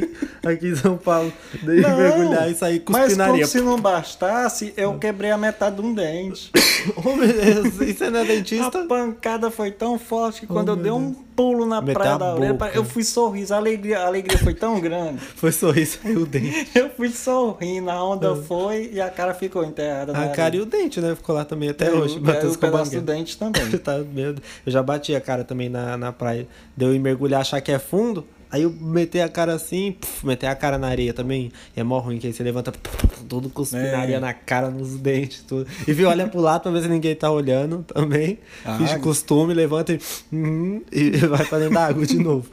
[0.45, 1.31] aqui em São Paulo.
[1.63, 3.47] Dei Não, mergulhar e sair Mas cuspindo na areia.
[3.47, 6.51] se não bastasse, eu quebrei a metade de um dente.
[6.97, 8.85] Oh, meu Deus, isso é na A dentista?
[8.87, 12.35] pancada foi tão forte que quando Oh, eu dei um pulo na Meteu praia da
[12.35, 12.71] boca.
[12.73, 13.53] eu fui sorriso.
[13.53, 15.19] A alegria, a alegria foi tão grande.
[15.19, 16.67] Foi sorriso, saiu o dente.
[16.75, 20.63] Eu fui sorrindo, a onda foi e a cara ficou enterrada A cara e areia.
[20.63, 21.15] o dente, né?
[21.15, 22.19] Ficou lá também até E o- hoje.
[22.19, 23.65] Matheus o pedaço do dente também.
[23.79, 24.31] tá, meu.
[24.65, 26.45] Eu já bati a cara também na, na praia.
[26.75, 28.25] Deu em mergulhar, achar que é fundo.
[28.51, 31.51] Aí eu meter a cara assim, puf, meter a cara na areia também.
[31.77, 33.93] E é mó ruim, que aí você levanta puf, tudo cuspindo É.
[33.95, 35.67] areia na cara, nos dentes, tudo.
[35.87, 38.39] E vi, olha pro lado pra ver se ninguém tá olhando também.
[38.65, 38.77] Ah.
[38.77, 39.99] Finge costume, levanta e,
[40.33, 42.47] hum, e vai pra dentro da água de novo.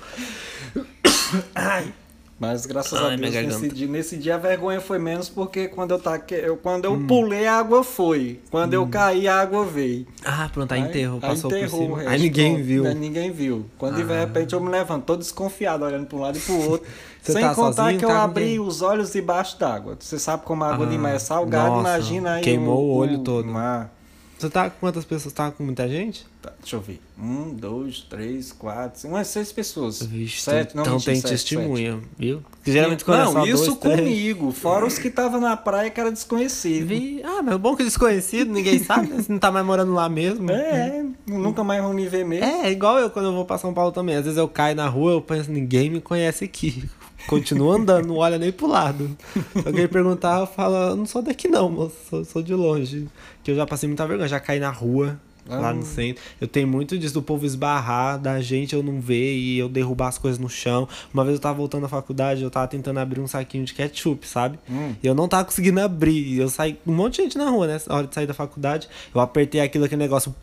[1.54, 1.92] Ai.
[2.38, 5.92] Mas graças Ai, a Deus, nesse dia, nesse dia a vergonha foi menos porque quando
[5.92, 7.06] eu, taque, eu, quando eu Hum.
[7.06, 8.40] pulei, a água foi.
[8.50, 10.06] Quando eu caí, a água veio.
[10.22, 12.10] Ah, pronto, aí enterrou, Aí passou enterrou por cima.
[12.10, 12.66] Aí ninguém pronto.
[12.66, 12.86] viu.
[12.86, 13.64] Aí ninguém viu.
[13.78, 14.20] Quando de Ah.
[14.20, 16.86] repente eu me levanto, todo desconfiado, olhando para um lado e para o outro.
[17.22, 18.60] Você Sem tá contar sozinho, que eu tá abri ninguém?
[18.60, 19.96] os olhos debaixo d'água.
[19.98, 22.42] Você sabe como a água Ah, de mar é salgada, nossa, imagina aí.
[22.42, 23.48] queimou o olho todo.
[23.48, 23.90] mar.
[24.38, 25.32] Você tá com quantas pessoas?
[25.32, 26.26] Tá com muita gente?
[26.46, 27.00] Tá, deixa eu ver.
[27.20, 30.00] Um, dois, três, quatro, cinco, umas seis pessoas.
[30.02, 32.38] Vixe, sete, não, então mentira, tem sete, testemunha, viu?
[32.38, 32.72] Que sete.
[32.72, 34.52] geralmente quando é Não, só isso dois, três- comigo.
[34.52, 36.86] Fora os que estavam na praia que era desconhecido.
[36.86, 37.20] Vi...
[37.24, 39.20] Ah, mas é bom que desconhecido, ninguém sabe, né?
[39.20, 40.48] Você não tá mais morando lá mesmo.
[40.52, 42.44] É, nunca mais vão me ver mesmo.
[42.44, 44.14] É, igual eu quando eu vou pra São Paulo também.
[44.14, 46.84] Às vezes eu caio na rua, eu penso, ninguém me conhece aqui.
[47.26, 49.16] Continuo andando, não olha nem pro lado.
[49.52, 53.08] Se alguém perguntar, eu falo, eu não sou daqui não, moço, sou, sou de longe.
[53.42, 55.74] Que eu já passei muita vergonha, já caí na rua, lá Ah.
[55.74, 56.22] no centro.
[56.40, 60.08] Eu tenho muito disso do povo esbarrar, da gente eu não ver e eu derrubar
[60.08, 60.88] as coisas no chão.
[61.12, 64.26] Uma vez eu tava voltando da faculdade, eu tava tentando abrir um saquinho de ketchup,
[64.26, 64.58] sabe?
[64.70, 64.94] Hum.
[65.02, 66.26] E eu não tava conseguindo abrir.
[66.26, 67.80] E eu saí, um monte de gente na rua, né?
[67.86, 70.34] Na hora de sair da faculdade, eu apertei aquilo, aquele negócio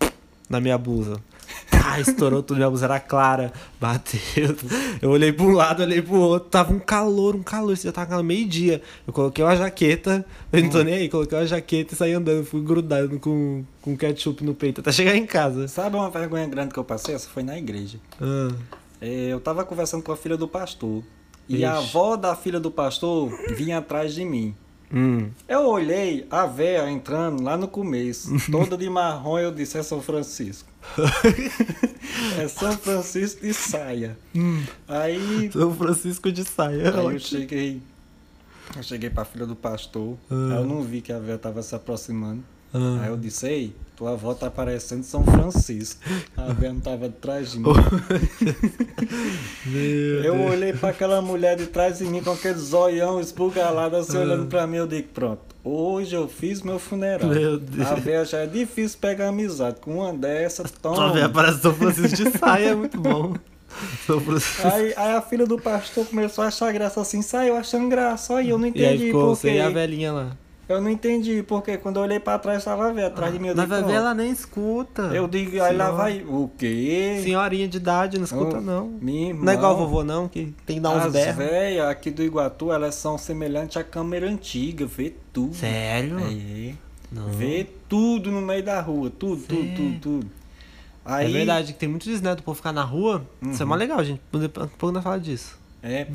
[0.50, 1.20] na minha blusa.
[1.86, 3.52] Ah, estourou tudo, minha blusa era clara.
[3.80, 4.56] Bateu.
[5.02, 6.50] Eu olhei pra um lado, olhei pro outro.
[6.50, 7.76] Tava um calor, um calor.
[7.76, 8.82] Você já tava meio-dia.
[9.06, 10.26] Eu coloquei uma jaqueta.
[10.52, 11.10] Eu não tô nem aí.
[11.10, 12.46] Coloquei uma jaqueta e saí andando.
[12.46, 15.68] Fui grudado com, com ketchup no peito até chegar em casa.
[15.68, 17.14] Sabe uma vergonha grande que eu passei?
[17.16, 18.00] Essa foi na igreja.
[18.22, 18.54] Ah,
[19.02, 21.04] É, eu tava conversando com a filha do pastor.
[21.50, 24.56] E a avó da filha do pastor vinha atrás de mim.
[24.94, 25.30] Hum.
[25.48, 30.02] Eu olhei a véia entrando lá no começo, toda de marrom, eu disse, é São
[30.02, 30.70] Francisco.
[32.40, 34.18] é São Francisco de saia.
[34.88, 36.94] Aí, São Francisco de saia.
[36.96, 37.82] aí eu cheguei.
[38.76, 40.18] Eu cheguei pra filha do pastor.
[40.30, 40.54] Ah.
[40.54, 42.44] aí eu não vi que a véia tava se aproximando.
[42.74, 43.02] Ah.
[43.02, 46.00] Aí eu disse, ei, tua avó tá parecendo São Francisco.
[46.36, 47.66] A véia não tava atrás de mim.
[49.66, 54.18] Meu Eu olhei pra aquela mulher de trás de mim com aquele zoião esbugalado assim,
[54.18, 54.22] Ah.
[54.22, 57.30] olhando pra mim, eu digo, pronto, hoje eu fiz meu funeral.
[57.30, 57.88] Meu Deus.
[57.88, 59.78] A véia já é difícil pegar amizade.
[59.82, 61.14] Com uma dessas, Só toma.
[61.14, 63.34] ver parece São Francisco de saia, é muito bom.
[64.72, 68.38] Aí, aí a filha do pastor começou a achar graça assim, saiu achando graça.
[68.38, 69.56] Aí eu não E aí entendi ficou por você quê.
[69.58, 70.38] e a velhinha lá.
[70.68, 73.50] Eu não entendi, porque quando eu olhei pra trás, tava a véia atrás de mim.
[73.50, 75.02] Eu Mas digo, ver, "Pronto." ela nem escuta.
[75.14, 76.24] Eu digo, aí lá vai.
[76.26, 77.20] O quê?
[77.22, 78.88] Senhorinha de idade, não escuta Oh, não.
[79.02, 79.44] Minha irmã.
[79.46, 81.36] Não é igual vovô não, que tem que dar uns As berros.
[81.36, 85.54] velhas aqui do Iguatu, elas são semelhantes à câmera antiga, vê tudo.
[85.54, 86.18] Sério?
[86.20, 86.74] É.
[87.12, 87.28] Não.
[87.28, 89.76] Vê tudo no meio da rua, tudo, tudo, Sério?
[89.76, 90.28] tudo, tudo.
[91.06, 93.22] É Aí, verdade, que tem muitos netos do povo ficar na rua.
[93.42, 94.22] Isso é mó legal, gente.
[94.32, 95.60] Depois pouco nós fala disso.
[95.84, 96.08] É.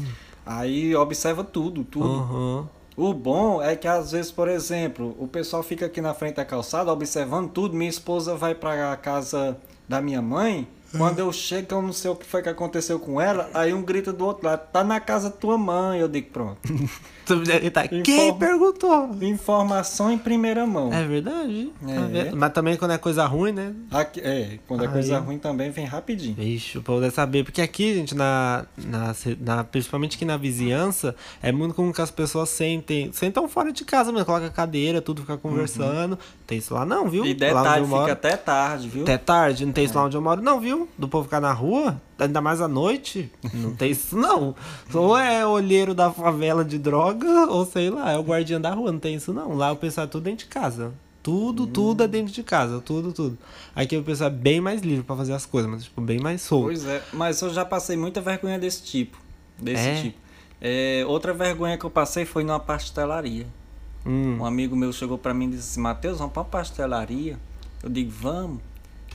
[0.47, 2.07] Aí observa tudo, tudo.
[2.09, 2.69] Aham.
[2.99, 6.45] O bom é que às vezes, por exemplo, o pessoal fica aqui na frente da
[6.45, 7.77] calçada observando tudo.
[7.77, 9.57] Minha esposa vai pra casa
[9.89, 10.67] da minha mãe.
[10.97, 13.49] Quando eu chego, eu não sei o que foi que aconteceu com ela.
[13.55, 16.01] Aí um grita do outro lado: tá na casa tua mãe.
[16.01, 16.59] Eu digo: pronto.
[17.31, 19.11] Ele tá, Quem Informa- perguntou?
[19.21, 20.93] Informação em primeira mão.
[20.93, 21.73] É verdade.
[21.85, 22.07] Tá É.
[22.25, 22.37] vendo?
[22.37, 23.73] Mas também quando é coisa ruim, né?
[23.91, 24.93] Aqui- é, quando é Aí.
[24.93, 26.35] coisa ruim também vem rapidinho.
[26.35, 27.45] Vixe, o povo deve saber.
[27.45, 32.11] Porque aqui, gente, na, na, na- principalmente aqui na vizinhança, é muito comum que as
[32.11, 33.11] pessoas sentem.
[33.12, 36.19] Sentam fora de casa mesmo, coloca cadeira, tudo, fica conversando.
[36.47, 37.23] Tem isso lá não, viu?
[37.23, 37.29] Uhum.
[37.29, 39.03] E detalhe, fica até tarde, viu?
[39.03, 40.88] Até tarde, não tem isso lá onde eu moro, não, viu?
[40.97, 44.55] Do povo ficar na rua, ainda mais à noite, não tem isso, não.
[44.95, 47.18] Ou é olheiro da favela de droga,
[47.51, 49.55] ou sei lá, é o guardião da rua, não tem isso, não.
[49.55, 50.93] Lá o pessoal é tudo dentro de casa.
[51.23, 53.37] Tudo, tudo é dentro de casa, tudo, tudo.
[53.75, 56.41] Aqui o pessoal é bem mais livre pra fazer as coisas, mas tipo, bem mais
[56.41, 56.67] solto.
[56.67, 59.19] Pois é, mas eu já passei muita vergonha desse tipo.
[59.59, 60.03] Desse É?
[60.03, 60.19] tipo.
[60.61, 63.47] É, outra vergonha que eu passei foi numa pastelaria.
[64.07, 64.39] Hum.
[64.41, 67.39] Um amigo meu chegou pra mim e disse: Matheus, vamos pra pastelaria?
[67.83, 68.61] Eu digo: vamos.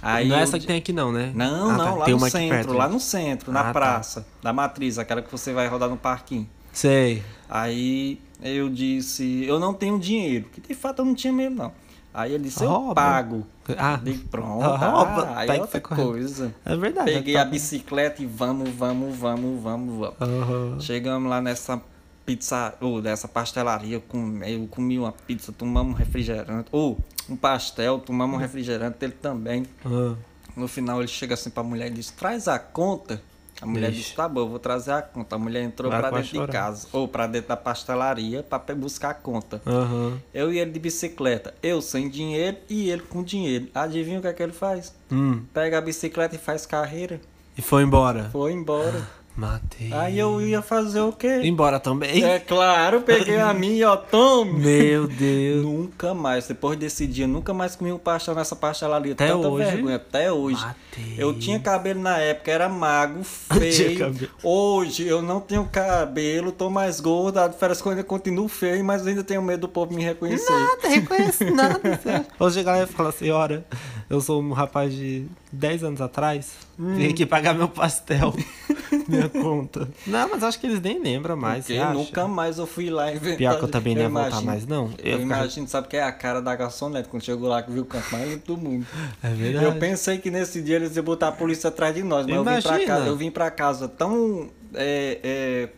[0.02, 1.32] Aí não é eu essa que di- tem aqui não, né?
[1.34, 3.72] Não, Ah, não, tá, lá no centro, perto, lá no centro, Ah, na tá.
[3.74, 6.48] praça da matriz, aquela que você vai rodar no parquinho.
[6.74, 7.24] Sei.
[7.50, 11.72] Aí eu disse, eu não tenho dinheiro, que de fato eu não tinha mesmo, não.
[12.14, 12.94] Aí ele disse, eu Rouba.
[12.96, 13.48] pago.
[13.78, 14.00] Ah.
[14.30, 15.30] Pronto, Rouba.
[15.30, 16.54] ah, aí Tá outra tá coisa.
[16.66, 17.12] É verdade.
[17.12, 20.16] Peguei é a bicicleta e vamos, vamos, vamos, vamos, vamos.
[20.22, 20.80] Aham.
[20.80, 21.82] Chegamos lá nessa
[22.26, 26.98] pizza, ou dessa pastelaria, eu comi, eu comi uma pizza, tomamos um refrigerante, ou
[27.30, 29.66] um pastel, tomamos um refrigerante, ele também.
[29.86, 30.16] Ah.
[30.56, 33.22] No final ele chega assim pra mulher e diz, traz a conta.
[33.64, 34.04] A mulher Vixe.
[34.04, 35.36] disse, tá bom, eu vou trazer a conta.
[35.36, 36.52] A mulher entrou quase dentro de chorar.
[36.52, 39.62] casa, ou pra dentro da pastelaria, pra pe- buscar a conta.
[39.66, 40.20] Aham.
[40.34, 43.68] Eu e ele de bicicleta, eu sem dinheiro e ele com dinheiro.
[43.74, 44.94] Adivinha o que é que ele faz?
[45.12, 45.44] Hum.
[45.54, 47.20] Pega a bicicleta e faz carreira.
[47.58, 48.30] E foi embora.
[48.32, 49.08] Foi embora.
[49.36, 49.92] Matei.
[49.92, 51.42] Aí eu ia fazer o quê?
[51.44, 52.24] Embora também?
[52.24, 54.60] É claro, peguei a minha, ó, tome.
[54.60, 55.66] Meu Deus.
[55.66, 59.14] Nunca mais, depois desse dia, nunca mais comi um pastel nessa pastelaria.
[59.14, 59.72] Até Tanta hoje?
[59.72, 60.62] vergonha, até hoje.
[60.64, 61.16] Matei.
[61.18, 64.30] Eu tinha cabelo na época, era Tinha feio.
[64.44, 67.40] Hoje eu não tenho cabelo, tô mais gordo.
[67.40, 70.04] A diferença é que eu ainda continuo feio, mas ainda tenho medo do povo me
[70.04, 70.52] reconhecer.
[70.52, 72.00] Nada, reconhece nada.
[72.40, 73.66] Hoje chegar lá e falar, senhora,
[74.10, 76.96] eu sou um rapaz de 10 anos atrás, Hum.
[76.96, 78.34] vim aqui pagar meu pastel,
[79.08, 79.88] minha conta.
[80.08, 81.94] Não, mas acho que eles nem lembram mais, acha?
[81.94, 83.38] nunca mais eu fui lá inventar.
[83.38, 84.90] Pior que eu também não ia voltar mais, não.
[84.98, 87.84] Eu, Eu imagino, sabe que é a cara da garçonete quando chegou lá que viu
[87.84, 88.88] o canto mais limpo do mundo.
[89.22, 89.66] É verdade.
[89.66, 92.44] Eu pensei que nesse dia eles iam botar a polícia atrás de nós, mas eu
[92.44, 94.50] vim, pra casa, eu vim pra casa tão.
[94.74, 95.70] é, é,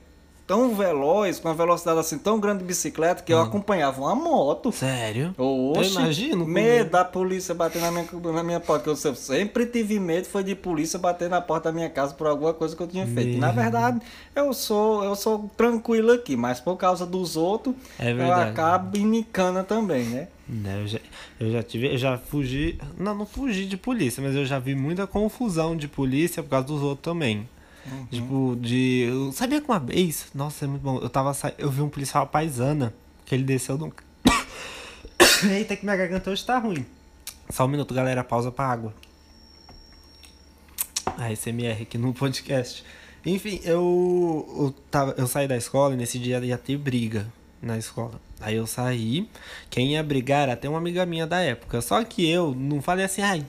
[0.47, 4.71] tão veloz, com uma velocidade assim tão grande de bicicleta, que eu acompanhava uma moto.
[4.71, 5.33] Sério?
[5.37, 6.45] Oxe, Eu imagino.
[6.45, 8.89] medo da polícia bater na minha, na minha porta.
[8.89, 12.53] Eu sempre tive medo foi de polícia bater na porta da minha casa por alguma
[12.53, 13.31] coisa que eu tinha feito.
[13.31, 13.39] Meu.
[13.39, 13.99] Na verdade,
[14.35, 19.63] eu sou eu sou tranquilo aqui, mas por causa dos outros, É eu acabo inicana
[19.63, 20.27] também, né?
[20.47, 20.99] Né, Eu já,
[21.39, 24.75] eu já tive, eu já fugi, não, não fugi de polícia, mas eu já vi
[24.75, 27.49] muita confusão de polícia por causa dos outros também.
[27.85, 28.05] Uhum.
[28.07, 29.05] Tipo, de.
[29.07, 30.97] Eu sabia que uma vez, nossa, é muito bom.
[30.97, 31.53] Eu tava sa...
[31.57, 32.93] eu vi um policial paisana,
[33.25, 33.93] que ele desceu do.
[35.49, 36.85] Eita, que minha garganta hoje tá ruim.
[37.49, 38.93] Só um minuto, galera, pausa pra água.
[41.17, 42.83] A SMR aqui no podcast.
[43.25, 47.25] Enfim, eu, eu, tava, eu saí da escola e nesse dia ia ter briga
[47.61, 48.19] na escola.
[48.39, 49.29] Aí eu saí,
[49.69, 51.81] quem ia brigar era até uma amiga minha da época.
[51.81, 53.45] Só que eu não falei assim, ai,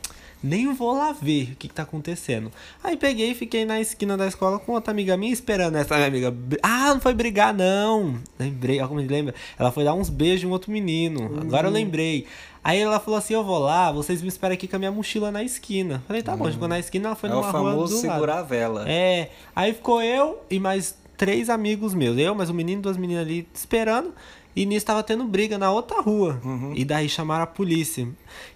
[0.46, 2.50] nem vou lá ver o que, que tá acontecendo.
[2.82, 6.06] Aí peguei e fiquei na esquina da escola com outra amiga minha esperando essa minha
[6.06, 6.34] amiga.
[6.62, 8.16] Ah, não foi brigar, não.
[8.38, 9.34] Lembrei, olha como me lembra.
[9.58, 11.38] Ela foi dar uns beijos em outro menino.
[11.40, 12.26] Agora eu lembrei.
[12.62, 15.30] Aí ela falou assim: Eu vou lá, vocês me esperam aqui com a minha mochila
[15.30, 16.02] na esquina.
[16.06, 18.12] Falei, tá bom, chegou na esquina, ela foi é o numa rua do famoso lado.
[18.12, 18.84] segurar a vela.
[18.88, 22.18] É, aí ficou eu e mais três amigos meus.
[22.18, 24.12] Eu, mais um menino e duas meninas ali esperando.
[24.56, 26.40] E nisso tava tendo briga na outra rua.
[26.74, 28.08] E daí chamaram a polícia.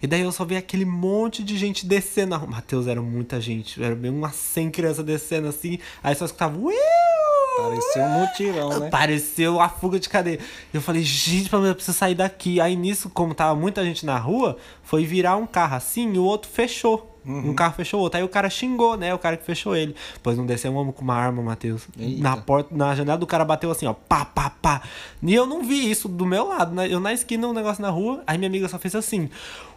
[0.03, 2.49] E daí eu só vi aquele monte de gente descendo na rua.
[2.51, 3.83] Matheus, era muita gente.
[3.83, 5.79] Era bem umas 100 crianças descendo assim.
[6.03, 6.59] Aí só escutava.
[6.59, 6.79] "Uiu!"
[7.59, 8.89] Parecia um mutirão, né?
[8.89, 10.39] Pareceu a fuga de cadeia.
[10.73, 12.61] Eu falei, gente, eu preciso sair daqui.
[12.61, 16.25] Aí nisso, como tava muita gente na rua, foi virar um carro assim e o
[16.25, 17.10] outro fechou.
[17.25, 18.19] Um carro fechou outro.
[18.19, 19.13] Aí o cara xingou, né?
[19.15, 19.95] O cara que fechou ele.
[20.23, 21.87] Pois não desceu um homem com uma arma, Matheus.
[21.99, 22.23] Eita.
[22.23, 23.93] Na porta, na janela do cara bateu assim, ó.
[23.93, 24.83] Pá, pá, pá.
[25.23, 26.89] E eu não vi isso do meu lado, né?
[26.91, 28.23] Eu na esquina, um negócio na rua.
[28.27, 29.29] Aí minha amiga só fez assim.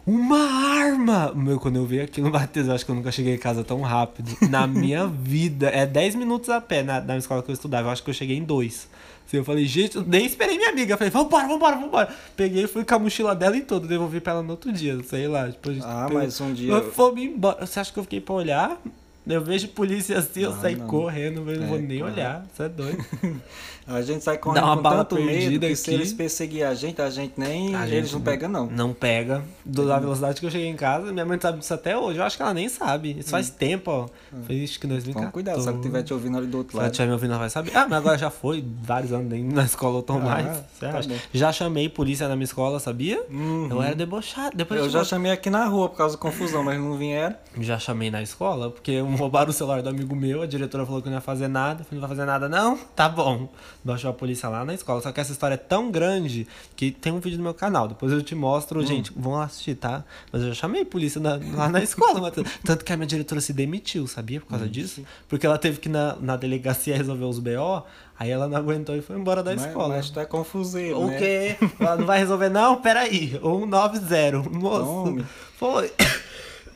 [0.06, 1.32] Uma arma!
[1.34, 3.80] Meu, quando eu vi aquilo, Matheus, eu acho que eu nunca cheguei em casa tão
[3.80, 4.36] rápido.
[4.48, 5.68] Na minha vida.
[5.68, 7.88] É 10 minutos a pé na, na escola que eu estudava.
[7.88, 8.88] Eu acho que eu cheguei em dois.
[9.26, 10.92] Assim, eu falei, gente, eu nem esperei minha amiga.
[10.94, 12.14] Eu falei, vambora, vambora, vambora.
[12.36, 13.86] Peguei, fui com a mochila dela e tudo.
[13.88, 15.50] Devolvi pra ela no outro dia, sei lá.
[15.50, 17.64] Tipo, a gente Ah, pegou- mas um dia- Nós Fomos embora.
[17.66, 18.78] Você acha que eu fiquei pra olhar?
[19.26, 20.86] Eu vejo polícia assim, eu Ah, saí não.
[20.86, 22.12] correndo, eu não É, vou nem claro.
[22.14, 22.46] olhar.
[22.52, 23.04] Você é doido.
[23.86, 25.94] A gente sai correndo Dá uma com bala tanto medo que se aqui.
[25.94, 27.76] eles perseguirem a gente, a gente nem.
[27.76, 28.66] A eles gente não pegam, não.
[28.66, 29.42] Não pega.
[29.62, 32.18] Do- Da velocidade que eu cheguei em casa, minha mãe sabe disso até hoje.
[32.18, 33.14] Eu acho que ela nem sabe.
[33.18, 34.06] Isso faz tempo, ó.
[34.46, 35.10] Foi acho que 2014.
[35.10, 35.12] Hum.
[35.12, 36.92] Toma cuidado, se ela estiver te ouvindo ali do outro Se ela lado.
[36.92, 37.76] estiver me ouvindo, ela vai saber.
[37.76, 40.46] Ah, mas agora já foi vários anos nem na escola eu tô Ah, mais.
[40.80, 41.00] Tá.
[41.34, 43.22] Já chamei polícia na minha escola, sabia?
[43.30, 43.68] Uhum.
[43.70, 44.56] Eu era debochado.
[44.56, 47.36] Depois Eu já chamei aqui na rua por causa da confusão, mas não vieram.
[47.60, 51.08] Já chamei na escola, porque roubaram o celular do amigo meu, a diretora falou que
[51.08, 51.80] não ia fazer nada.
[51.82, 52.78] Eu falei, não vai fazer nada, não?
[52.94, 53.48] Tá bom.
[53.82, 55.00] Baixou a polícia lá na escola.
[55.00, 56.46] Só que essa história é tão grande
[56.76, 57.88] que tem um vídeo no meu canal.
[57.88, 58.86] Depois eu te mostro, Hum.
[58.86, 59.12] gente.
[59.16, 60.04] Vão lá assistir, tá?
[60.32, 62.48] Mas eu já chamei polícia na- lá na escola, Matheus.
[62.64, 64.40] Tanto que a minha diretora se demitiu, sabia?
[64.40, 65.02] Por causa disso.
[65.28, 67.82] Porque ela teve que ir na, na delegacia resolver os BO,
[68.18, 69.96] aí ela não aguentou e foi embora da Mas, escola.
[69.96, 71.18] mas tu é confuseiro, O né?
[71.18, 71.56] quê?
[71.80, 72.76] Ela não vai resolver, não?
[72.80, 73.30] Peraí.
[73.40, 74.48] 190.
[74.50, 74.84] Moço.
[75.04, 75.24] Tome.
[75.58, 75.92] Foi.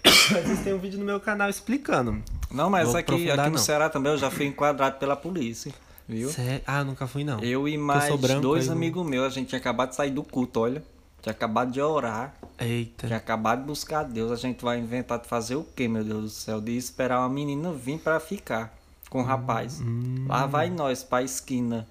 [0.05, 2.23] Mas tem um vídeo no meu canal explicando.
[2.51, 3.59] Não, mas Vou aqui, aqui no não.
[3.59, 5.73] Ceará também eu já fui enquadrado pela polícia.
[6.09, 6.31] Viu?
[6.31, 7.41] Sé- Ah, nunca fui, não.
[7.41, 9.97] Eu e eu mais sou branco, dois não- amigos meus, a gente tinha acabado de
[9.97, 10.83] sair do culto, olha.
[11.21, 13.07] Tinha acabado de orar, Eita.
[13.09, 14.31] tinha acabado de buscar Deus.
[14.31, 16.61] A gente vai inventar de fazer o quê, meu Deus do céu?
[16.61, 18.73] De esperar uma menina vir pra ficar
[19.11, 19.81] com o rapaz.
[19.81, 20.27] Hum.
[20.29, 21.87] Lá vai nós pra esquina,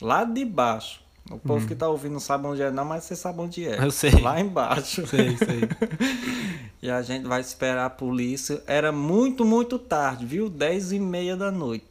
[0.00, 1.00] lá de baixo.
[1.30, 1.66] O povo Hum.
[1.66, 3.82] que tá ouvindo não sabe onde é, não, mas você sabe onde é.
[3.82, 4.12] Eu sei.
[4.20, 5.06] Lá embaixo.
[5.06, 5.60] Sei, sei.
[6.82, 8.62] E a gente vai esperar a polícia.
[8.66, 10.48] Era muito, muito tarde, viu?
[10.48, 11.84] 10 e meia da noite.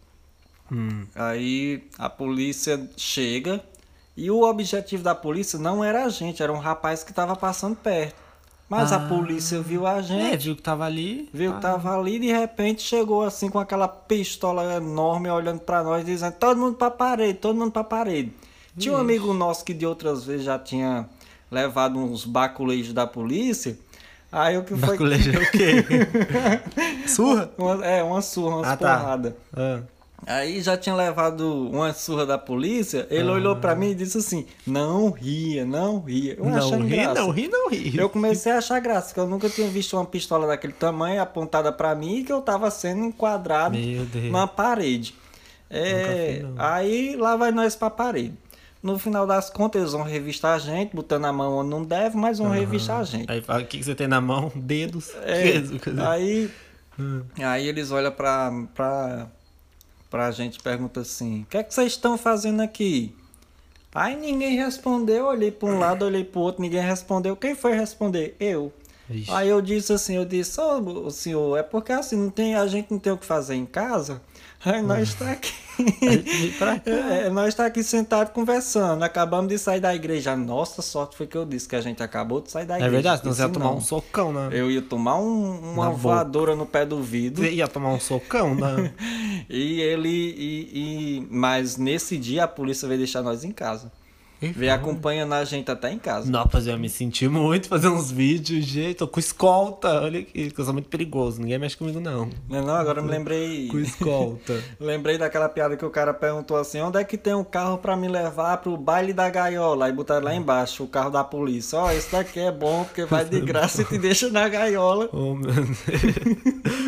[0.71, 1.05] Hum.
[1.15, 3.61] Aí a polícia chega
[4.15, 7.75] e o objetivo da polícia não era a gente, era um rapaz que estava passando
[7.75, 8.15] perto.
[8.69, 9.07] Mas a Ah.
[9.09, 11.29] polícia viu a É, gente, viu que tava ali.
[11.33, 15.59] viu ah, que tava ali e de repente chegou assim com aquela pistola enorme olhando
[15.59, 18.31] pra nós dizendo todo mundo pra parede, todo mundo pra parede.
[18.77, 21.07] Tinha um amigo nosso que de outras vezes já tinha
[21.51, 23.77] levado uns baculejos da polícia.
[24.31, 25.85] Aí o que foi Baculejo é o quê?
[27.07, 27.49] Surra?
[27.57, 28.97] Uma- é, uma surra, umas Ah, tá.
[28.97, 29.33] porradas.
[29.55, 29.79] Ah.
[30.27, 34.45] Aí já tinha levado uma surra da polícia, ele olhou pra mim e disse assim:
[34.65, 36.33] Não ria, não ria.
[36.37, 37.13] Eu Não ri, graça.
[37.21, 37.95] não ri, não ri.
[37.97, 41.71] Eu comecei a achar graça, porque eu nunca tinha visto uma pistola daquele tamanho apontada
[41.71, 43.77] pra mim e que eu tava sendo enquadrado
[44.31, 45.13] na parede.
[45.69, 48.33] É, aí lá vai nós pra parede.
[48.85, 52.15] No final das contas, eles vão revistar a gente, botando a mão onde não deve,
[52.15, 53.31] mas vão revistar a gente.
[53.31, 54.51] Aí fala, o que, que você tem na mão?
[54.53, 55.09] Dedos.
[55.23, 55.53] É,
[56.07, 56.51] aí,
[56.99, 57.23] Hum.
[57.39, 59.27] aí eles olham pra, pra,
[60.09, 63.13] pra gente e perguntam assim: O que é que vocês estão fazendo aqui?
[63.93, 67.35] Aí ninguém respondeu, olhei pra um lado, olhei pro outro, ninguém respondeu.
[67.35, 68.35] Quem foi responder?
[68.39, 68.71] Eu.
[69.09, 69.31] Vixe.
[69.31, 72.91] Aí eu disse assim, eu disse, ô senhor, é porque assim, não tem, a gente
[72.91, 74.21] não tem o que fazer em casa.
[74.65, 75.53] Aí nós está aqui.
[76.57, 76.91] Pra cá.
[76.91, 79.03] É, nós está aqui sentado conversando.
[79.03, 80.35] Acabamos de sair da igreja.
[80.35, 82.91] Nossa sorte foi que eu disse que a gente acabou de sair da É igreja.
[82.91, 83.75] verdade, senão você ia tomar não.
[83.77, 84.49] um socão, né?
[84.51, 87.43] Eu ia tomar um- uma voadora no pé do vidro.
[87.43, 88.93] Você ia tomar um socão, né?
[89.49, 90.09] E ele.
[90.09, 90.69] E,
[91.19, 93.91] e- mas nesse dia a polícia veio deixar nós em casa.
[94.41, 96.29] Veio acompanhando a gente até em casa.
[96.29, 98.95] Não, mas eu me sentir muito fazendo uns vídeos, gente.
[98.95, 100.01] Tô com escolta.
[100.01, 101.41] Olha aqui, que eu sou muito perigoso.
[101.41, 102.29] Ninguém mexe comigo, não.
[102.49, 103.67] Não, não, agora eu me lembrei.
[103.69, 104.61] Com escolta.
[104.79, 107.95] Lembrei daquela piada que o cara perguntou assim: onde é que tem um carro pra
[107.95, 109.85] me levar pro baile da gaiola?
[109.85, 111.79] Aí botaram lá embaixo o carro da polícia.
[111.79, 115.09] Ó, esse daqui é bom porque vai de graça e te deixa na gaiola.
[115.11, 115.77] oh, meu Deus.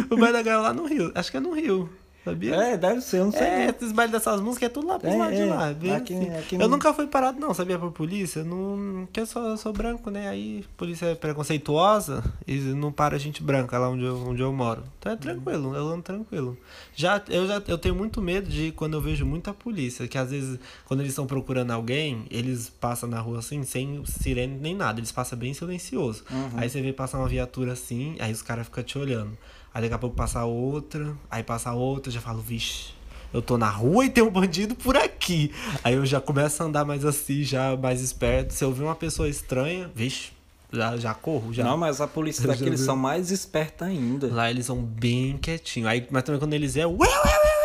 [0.12, 1.12] o baile da gaiola lá no Rio.
[1.16, 1.90] Acho que é no Rio.
[2.30, 2.56] Sabia?
[2.56, 3.42] É, deve ser, eu não sei.
[3.42, 5.46] É, esses bailes dessas músicas é tudo lá pro É, lado de é.
[5.46, 5.74] lá.
[5.74, 6.30] bem Aqui- assim.
[6.36, 8.44] aqui eu não- nunca fui parado, não, sabia, por polícia.
[8.44, 10.28] Não, porque eu sou, eu sou branco, né?
[10.30, 14.84] Aí polícia é preconceituosa e não para gente branca lá onde eu, onde eu moro.
[15.00, 16.58] Então é tranquilo, eu ando tranquilo.
[16.96, 20.32] Já, eu, já, eu tenho muito medo de quando eu vejo muita polícia, que às
[20.32, 25.00] vezes, quando eles estão procurando alguém, eles passam na rua assim, sem sirene nem nada,
[25.00, 26.24] eles passam bem silencioso.
[26.56, 29.38] Aí você vê passar uma viatura assim, aí os caras ficam te olhando.
[29.78, 32.96] Aí daqui a pouco passa outra, aí passa outra, já falo, vixe,
[33.32, 35.54] eu tô na rua e tem um bandido por aqui.
[35.84, 38.56] Aí eu já começo a andar mais assim, já mais esperto.
[38.56, 40.32] Se eu ver uma pessoa estranha, vixe,
[40.74, 41.64] já, já corro, já.
[41.64, 44.34] Não, mas a polícia daqui eles são mais espertos ainda.
[44.34, 45.88] Lá eles são bem quietinhos.
[45.88, 47.57] Aí, mas também quando eles é, ué, ué, ué,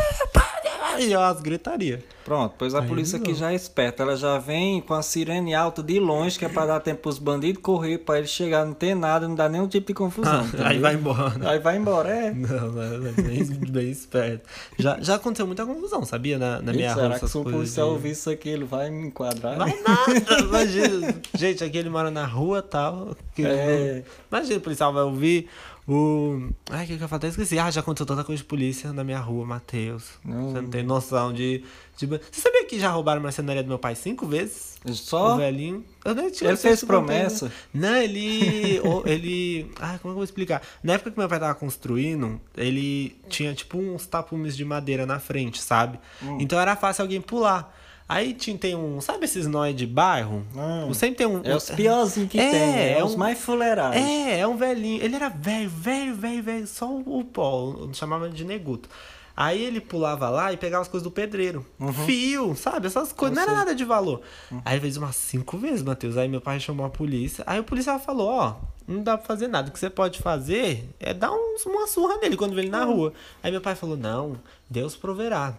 [0.99, 2.03] e as gritaria.
[2.25, 4.01] Pronto, pois a Aí polícia aqui já é esperta.
[4.01, 7.19] Ela já vem com a sirene alta de longe, que é pra dar tempo pros
[7.19, 10.39] bandidos correr, pra eles chegar, não ter nada, não dá nenhum tipo de confusão.
[10.63, 10.79] aí entendeu?
[10.81, 11.49] vai embora.
[11.49, 12.31] Aí vai embora, é.
[12.31, 14.47] Não, não, é bem, bem esperto.
[14.79, 16.37] Já, já aconteceu muita confusão, sabia?
[16.39, 19.07] Na, na minha rua, será que se coisas policial ouvir isso aqui, ele vai me
[19.07, 19.57] enquadrar?
[19.57, 21.15] Vai nada, imagina.
[21.35, 23.17] Gente, aqui ele mora na rua e tal.
[23.35, 24.03] que- É.
[24.31, 25.49] Imagina, o policial vai ouvir
[25.87, 26.49] o.
[26.69, 27.29] Ai, o que, eu falei?
[27.29, 27.59] Esqueci.
[27.59, 30.11] Ah, já aconteceu tanta coisa de polícia na minha rua, Matheus.
[30.23, 30.51] Não.
[30.51, 31.63] Você não tem noção de,
[31.97, 32.05] de.
[32.05, 34.77] Você sabia que já roubaram a marcenaria do meu pai cinco vezes?
[34.93, 35.83] Só O velhinho.
[36.03, 37.51] Eu nem tinha Ele fez não promessa?
[37.73, 38.79] Não, ele.
[38.83, 39.71] o- ele.
[39.79, 40.61] Ah, como é que eu vou explicar?
[40.81, 45.19] Na época que meu pai tava construindo, ele tinha tipo uns tapumes de madeira na
[45.19, 45.99] frente, sabe?
[46.21, 46.37] Hum.
[46.39, 47.73] Então era fácil alguém pular.
[48.13, 48.99] Aí tinha, tem um.
[49.01, 50.43] Sabe esses nós de bairro?
[50.55, 50.93] Hum.
[50.93, 51.41] Sempre tem um.
[51.43, 53.97] é os piorzinhos que É, tem, é, é os um- mais fuleirados.
[53.97, 55.03] É, é um velhinho.
[55.03, 56.67] Ele era velho, velho, velho, velho.
[56.67, 57.87] Só o, o pó.
[57.93, 58.87] Chamava ele de neguto.
[59.35, 61.65] Aí ele pulava lá e pegava as coisas do pedreiro.
[62.05, 62.85] Fio, sabe?
[62.85, 63.35] Essas coisas.
[63.35, 64.21] Não era nada de valor.
[64.63, 66.17] Aí ele fez umas cinco vezes, Matheus.
[66.17, 67.43] Aí meu pai chamou a polícia.
[67.47, 68.55] Aí o policial falou: Ó,
[68.87, 69.69] não dá pra fazer nada.
[69.69, 72.83] O que você pode fazer é dar uns- uma surra nele quando vê ele na
[72.83, 73.11] rua.
[73.41, 74.37] Aí meu pai falou: Não,
[74.69, 75.55] Deus proverá.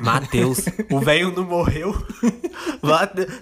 [0.00, 1.94] Matheus, o velho não morreu.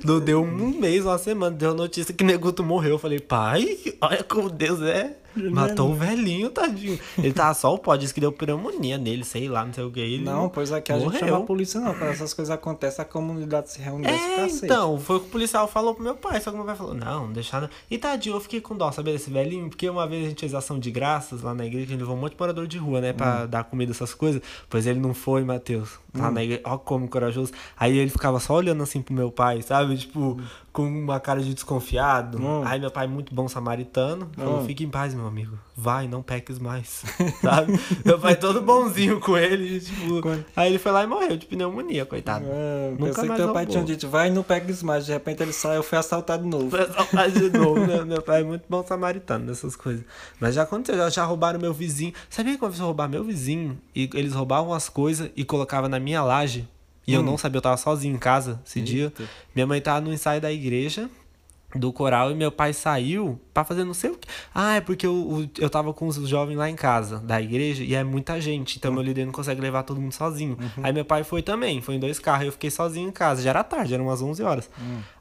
[0.04, 2.92] Não deu um mês, uma semana, deu notícia que Neguto morreu.
[2.92, 5.16] Eu falei, pai, olha como Deus é.
[5.50, 6.98] Matou o velhinho, tadinho.
[7.18, 9.90] Ele tava só o pó, disse que deu pneumonia nele, sei lá, não sei o
[9.90, 10.00] que.
[10.00, 11.94] Ele Não, pois aqui a gente chama a polícia não.
[11.94, 15.66] Quando essas coisas acontecem, a comunidade se reúne É, então, foi o que o policial
[15.68, 16.40] falou pro meu pai.
[16.40, 17.68] Só que meu pai falou, não, não deixar não.
[17.90, 19.68] E tadinho, eu fiquei com dó, sabe, desse velhinho?
[19.68, 22.16] Porque uma vez a gente fez ação de graças lá na igreja, a gente levou
[22.16, 23.14] um monte de morador de rua, né, Hum.
[23.14, 24.42] pra dar comida, essas coisas.
[24.68, 25.98] Pois ele não foi, Matheus.
[26.14, 27.52] Lá na igreja, ó como corajoso.
[27.78, 29.96] Aí ele ficava só olhando assim pro meu pai, sabe?
[29.96, 30.38] Tipo,
[30.70, 32.38] com uma cara de desconfiado.
[32.38, 32.62] Hum.
[32.66, 34.64] Aí meu pai, muito bom samaritano, falou, Hum.
[34.66, 35.58] fique em paz, meu amigo.
[35.76, 37.04] Vai, não peques mais,
[37.42, 37.78] sabe?
[38.04, 40.20] meu pai todo bonzinho com ele, tipo...
[40.20, 42.44] Quando- Aí ele foi lá e morreu de pneumonia, coitado.
[42.48, 45.06] É, Nunca pensei que mais teu pai tinha dito, vai e não pegues mais.
[45.06, 46.70] De repente ele saiu, foi assaltado de novo.
[46.70, 48.04] Foi assaltado de novo, né?
[48.04, 50.04] Meu pai é muito bom samaritano nessas coisas.
[50.40, 52.12] Mas já aconteceu, já, já roubaram meu vizinho.
[52.28, 55.88] Sabia que uma vez eu roubar meu vizinho e eles roubavam as coisas e colocavam
[55.88, 56.68] na minha laje?
[57.06, 57.24] E eu Hum.
[57.24, 59.04] não sabia, eu tava sozinho em casa esse dia.
[59.06, 59.24] Eita.
[59.54, 61.10] Minha mãe tava no ensaio da igreja
[61.74, 64.28] do coral e meu pai saiu pra fazer não sei o que.
[64.54, 67.94] Ah, é porque eu, eu tava com os jovens lá em casa da igreja e
[67.94, 70.56] é muita gente, então meu líder não consegue levar todo mundo sozinho.
[70.82, 73.42] Aí meu pai foi também, foi em dois carros, eu fiquei sozinho em casa.
[73.42, 74.70] Já era tarde, eram umas 11 horas.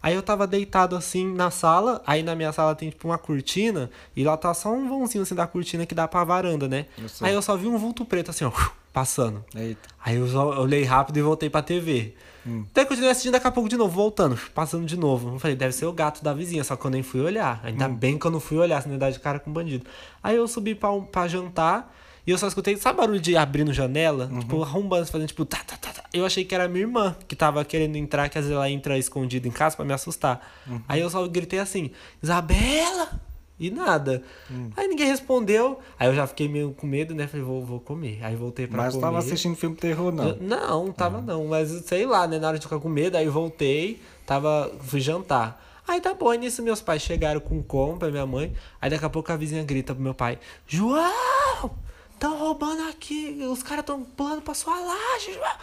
[0.02, 3.90] Aí eu tava deitado assim na sala, aí na minha sala tem tipo uma cortina
[4.16, 6.86] e lá tá só um vãozinho assim da cortina que dá pra varanda, né?
[6.98, 7.06] Eu.
[7.22, 8.52] Aí eu só vi um vulto preto assim, ó,
[8.92, 9.44] passando.
[9.56, 9.90] Eita.
[10.04, 12.14] Aí eu olhei rápido e voltei pra TV.
[12.46, 12.66] Hum.
[12.72, 15.36] Até continuei assistindo daqui a pouco de novo, voltando, passando de novo.
[15.36, 17.60] Eu falei, deve ser o gato da vizinha, só que eu nem fui olhar.
[17.64, 17.96] Ainda Hum.
[17.96, 19.86] bem que eu não fui olhar, senão ia dar de cara com bandido.
[20.24, 24.28] Aí eu subi pra, pra jantar e eu só escutei, sabe barulho de abrindo janela?
[24.32, 24.40] Uhum.
[24.40, 26.04] Tipo, arrombando, fazendo tipo, tá, tá, tá, tá.
[26.14, 28.98] Eu achei que era minha irmã que tava querendo entrar, que às vezes ela entra
[28.98, 30.42] escondida em casa pra me assustar.
[30.68, 30.82] Uhum.
[30.88, 33.22] Aí eu só gritei assim, Isabela!
[33.62, 34.24] E nada.
[34.50, 34.72] Hum.
[34.76, 35.80] Aí ninguém respondeu.
[36.00, 37.28] Aí eu já fiquei meio com medo, né?
[37.28, 38.18] Falei, vou, vou comer.
[38.24, 39.06] Aí voltei pra Mas comer.
[39.06, 40.30] tava assistindo filme terror, não.
[40.30, 42.40] Eu- não, tava não, mas sei lá, né?
[42.40, 45.64] Na hora de ficar com medo, aí voltei, tava, fui jantar.
[45.88, 48.52] Aí tá bom, aí nisso meus pais chegaram com compra, minha mãe.
[48.82, 51.72] Aí daqui a pouco a vizinha grita pro meu pai: João!
[52.20, 55.54] Tão roubando aqui, os caras tão pulando pra sua laje, João!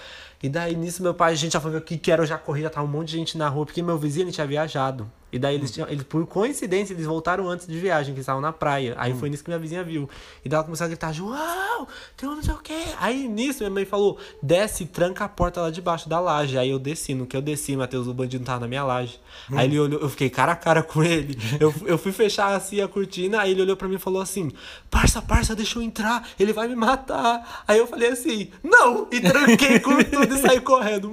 [0.42, 2.36] E daí nisso meu pai, a gente já falou o que que era, eu já
[2.38, 5.10] corri, já tava um monte de gente na rua, porque meu vizinho ele tinha viajado.
[5.30, 8.52] E daí eles tinham, eles, por coincidência, eles voltaram antes de viagem, que estavam na
[8.52, 8.94] praia.
[8.96, 10.08] Aí foi nisso que minha vizinha viu.
[10.44, 12.82] E daí ela começou a gritar, João, tem um não sei o quê.
[12.98, 16.56] Aí nisso minha mãe falou, desce e tranca a porta lá debaixo da laje.
[16.56, 19.20] Aí eu desci, no que eu desci, Matheus, o bandido tava na minha laje.
[19.52, 21.38] Aí ele olhou, eu fiquei cara a cara com ele.
[21.60, 24.50] Eu, eu fui fechar assim a cortina, aí ele olhou pra mim e falou assim,
[24.90, 27.64] parça, parça, deixa eu entrar, ele vai me matar.
[27.68, 29.08] Aí eu falei assim, não!
[29.10, 31.12] E tranquei com tudo e saí correndo.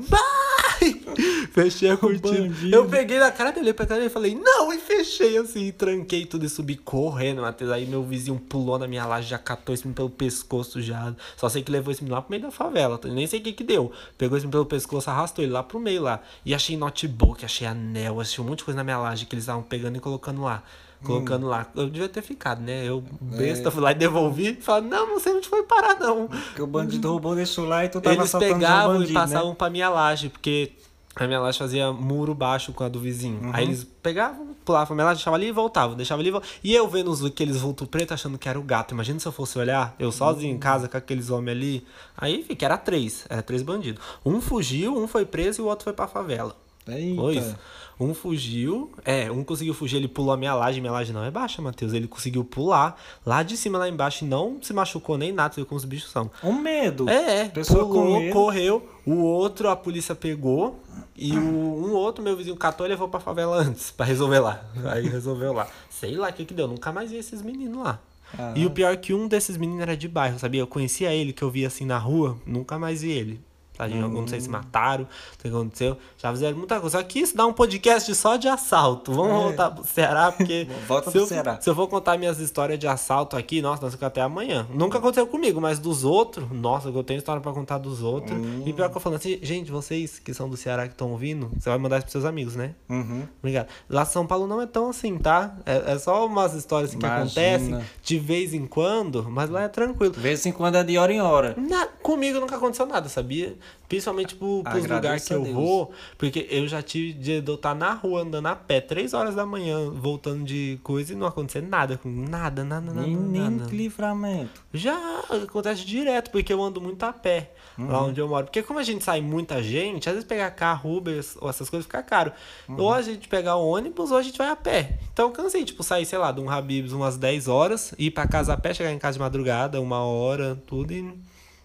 [1.51, 2.49] Fechei a cortina.
[2.49, 2.75] bandido.
[2.75, 4.73] Eu peguei na cara dele, pra cara dele e falei, não!
[4.73, 7.71] E fechei assim, tranquei tudo e subi correndo, Matheus.
[7.71, 11.15] Aí meu vizinho pulou na minha laje, já catou esse menino pelo pescoço já.
[11.37, 13.07] Só sei que levou esse menino lá pro meio da favela, tá?
[13.07, 13.91] nem sei o que que deu.
[14.17, 16.21] Pegou esse menino pelo pescoço, arrastou ele lá pro meio lá.
[16.45, 19.43] E achei notebook, achei anel, achei um monte de coisa na minha laje que eles
[19.43, 20.63] estavam pegando e colocando lá.
[21.05, 21.67] Colocando lá.
[21.75, 22.83] Eu devia ter ficado, né?
[22.87, 24.57] Eu, besta, fui lá e devolvi.
[24.61, 26.27] Falei, não, não sei onde foi parar, não.
[26.27, 29.55] Porque o bandido roubou, deixou lá e tu tava Eles pegavam bandido, e passavam né?
[29.55, 30.71] pra minha laje, porque
[31.15, 33.39] a minha laje fazia muro baixo com a do vizinho.
[33.41, 33.51] Uhum.
[33.53, 36.55] Aí eles pegavam, pulavam pra minha laje, deixavam ali e voltavam, deixavam ali e voltavam.
[36.63, 38.93] E eu vendo os, aqueles vultos preto achando que era o gato.
[38.93, 40.57] Imagina se eu fosse olhar, eu sozinho Uhum.
[40.57, 41.87] em casa com aqueles homens ali.
[42.17, 44.01] Aí, enfim, que era três, era três bandidos.
[44.25, 46.55] Um fugiu, um foi preso e o outro foi pra favela.
[46.87, 47.15] Eita.
[47.21, 47.55] Foi isso.
[47.99, 51.31] Um fugiu, é, um conseguiu fugir, ele pulou a minha laje, minha laje não é
[51.31, 51.93] baixa, Matheus.
[51.93, 55.65] Ele conseguiu pular lá de cima, lá embaixo, e não se machucou nem nada, viu
[55.65, 56.29] como os bichos são.
[56.43, 57.09] Um medo.
[57.09, 57.45] É, é.
[57.49, 58.33] Pessoa Pulou, medo.
[58.33, 58.89] correu.
[59.05, 60.79] O outro a polícia pegou.
[61.15, 64.65] E o, um outro, meu vizinho catou e levou pra favela antes, pra resolver lá.
[64.91, 65.67] Aí resolveu lá.
[65.89, 66.67] Sei lá o que que deu.
[66.67, 67.99] Nunca mais vi esses meninos lá.
[68.37, 68.53] Ah.
[68.55, 70.61] E o pior é que um desses meninos era de bairro, sabia?
[70.61, 73.39] Eu conhecia ele, que eu via assim na rua, nunca mais vi ele.
[73.77, 74.41] Tadinho, não sei Hum.
[74.41, 75.09] se mataram, não
[75.41, 75.97] sei o que aconteceu.
[76.17, 76.97] Já fizeram muita coisa.
[76.97, 79.11] Só que isso dá um podcast só de assalto.
[79.13, 79.43] Vamos É.
[79.43, 80.67] voltar pro Ceará, porque.
[80.87, 81.59] Volta se pro eu, Ceará.
[81.61, 84.67] Se eu for contar minhas histórias de assalto aqui, nossa, nós ficamos até amanhã.
[84.73, 88.37] Nunca aconteceu comigo, mas dos outros, nossa, eu tenho história pra contar dos outros.
[88.37, 88.63] Hum.
[88.65, 91.51] E pior que eu falando assim, gente, vocês que são do Ceará que estão ouvindo,
[91.57, 92.73] você vai mandar isso pros seus amigos, né?
[92.89, 93.23] Uhum.
[93.39, 93.67] Obrigado.
[93.89, 95.55] Lá em São Paulo não é tão assim, tá?
[95.65, 99.67] É, é só umas histórias assim, que acontecem de vez em quando, mas lá é
[99.67, 100.13] tranquilo.
[100.13, 101.55] De vez em quando é de hora em hora.
[101.57, 103.55] Na- comigo nunca aconteceu nada, sabia?
[103.87, 107.93] Principalmente pro, pros lugares que eu vou, porque eu já tive de eu estar na
[107.93, 111.99] rua andando a pé, três horas da manhã, voltando de coisa e não acontecer nada
[112.03, 113.69] nada, nada, nada, Nem, nem nada.
[113.69, 114.59] que livramento.
[114.73, 114.97] Já
[115.29, 118.09] acontece direto, porque eu ando muito a pé lá Uhum.
[118.09, 118.45] onde eu moro.
[118.45, 121.85] Porque como a gente sai muita gente, às vezes pegar carro, Uber ou essas coisas
[121.85, 122.31] fica caro.
[122.67, 122.77] Uhum.
[122.81, 124.97] Ou a gente pegar o ônibus ou a gente vai a pé.
[125.13, 128.25] Então eu cansei, tipo, sair, sei lá, de um Habib's umas 10 horas, ir pra
[128.27, 131.13] casa a pé, chegar em casa de madrugada, uma hora, tudo e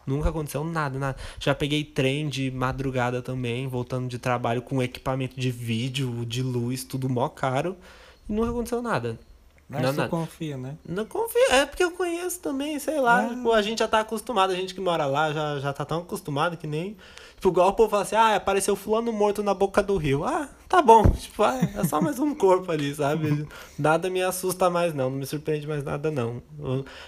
[0.07, 1.17] nunca aconteceu nada, nada.
[1.39, 6.85] Já peguei trem de madrugada também, voltando de trabalho com equipamento de vídeo, de luz,
[6.85, 7.77] tudo mó caro.
[8.29, 9.19] E nunca aconteceu nada.
[9.73, 10.09] Mas Não, tu nada.
[10.09, 10.77] confia, né?
[10.85, 13.21] Não confio, é porque eu conheço também, sei lá.
[13.25, 13.29] Ah.
[13.29, 16.01] Tipo, a gente já tá acostumado, a gente que mora lá já, já tá tão
[16.01, 16.97] acostumado que nem.
[17.37, 20.25] Tipo, igual o povo fala assim, ah, apareceu fulano morto na boca do rio.
[20.25, 21.05] Ah, tá bom.
[21.15, 23.47] Tipo, ah, é só mais um corpo ali, sabe?
[23.79, 25.09] Nada me assusta mais, não.
[25.09, 26.43] Não me surpreende mais nada, não.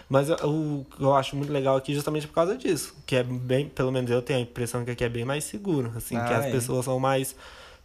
[0.08, 2.94] Mas eu- o que eu acho muito legal aqui é justamente por causa disso.
[3.04, 5.92] Que é bem, pelo menos eu tenho a impressão que aqui é bem mais seguro.
[5.96, 6.50] Assim, que Ah, as é.
[6.52, 7.34] pessoas são mais.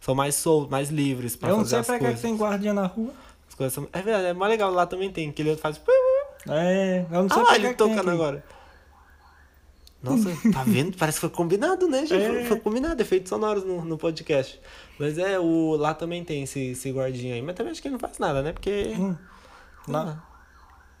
[0.00, 2.20] São mais soltas, mais livres pra Eu não fazer sei as pra que coisas.
[2.20, 3.10] que tem guardinha na rua.
[3.58, 3.88] As coisas são...
[3.92, 4.70] É verdade, é mais legal.
[4.70, 5.80] Lá também tem, que ele faz.
[6.48, 8.10] É, eu não sei Ah, ele tocando aqui.
[8.10, 8.44] agora.
[10.00, 10.96] Nossa, tá vendo?
[10.96, 12.22] Parece que foi combinado, né, gente?
[12.22, 12.28] É.
[12.28, 14.60] Foi, foi combinado, efeitos sonoros no, no podcast.
[14.98, 17.42] Mas é, o, lá também tem esse, esse guardinha aí.
[17.42, 18.52] Mas também acho que ele não faz nada, né?
[18.52, 18.94] Porque.
[18.96, 19.16] Hum.
[19.88, 20.22] Na,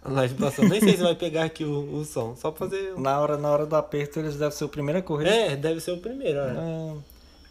[0.02, 0.64] a live passou.
[0.68, 2.34] Nem sei se vai pegar aqui o, o som.
[2.34, 2.98] Só pra fazer.
[2.98, 5.28] na, hora, na hora do aperto eles devem ser o primeiro a correr.
[5.28, 6.94] É, deve ser o primeiro, é.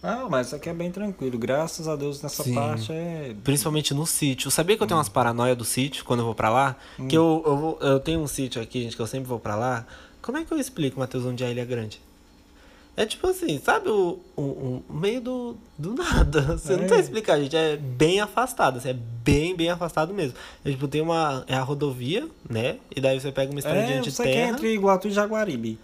[0.01, 1.37] Ah, mas isso aqui é bem tranquilo.
[1.39, 2.53] Graças a Deus nessa Sim.
[2.53, 3.33] parte é.
[3.43, 4.51] Principalmente no sítio.
[4.51, 6.75] Sabia que eu tenho umas paranoia do sítio quando eu vou pra lá?
[7.09, 9.55] Que eu, eu, vou- eu tenho um sítio aqui, gente, que eu sempre vou pra
[9.55, 9.85] lá.
[10.21, 11.99] Como é que eu explico, Matheus, onde a ilha é grande?
[12.95, 16.41] É tipo assim, sabe o, o, o meio do, do nada.
[16.57, 16.87] Você não É.
[16.89, 17.55] sei explicar, gente.
[17.55, 20.35] É bem afastado, assim, é bem, bem afastado mesmo.
[20.65, 21.43] É, tipo, tem uma.
[21.47, 22.77] É a rodovia, né?
[22.95, 24.49] E daí você pega uma estradinha É, de que é terra.
[24.51, 25.79] entre Iguatu e Jaguaribe.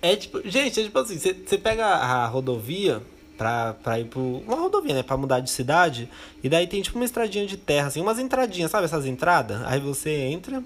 [0.00, 3.02] É tipo, gente, é tipo assim, você pega a rodovia
[3.36, 4.20] pra, pra ir pro.
[4.46, 5.02] Uma rodovia, né?
[5.02, 6.08] Pra mudar de cidade.
[6.42, 9.62] E daí tem tipo uma estradinha de terra, assim, umas entradinhas, sabe essas entradas?
[9.64, 10.62] Aí você entra,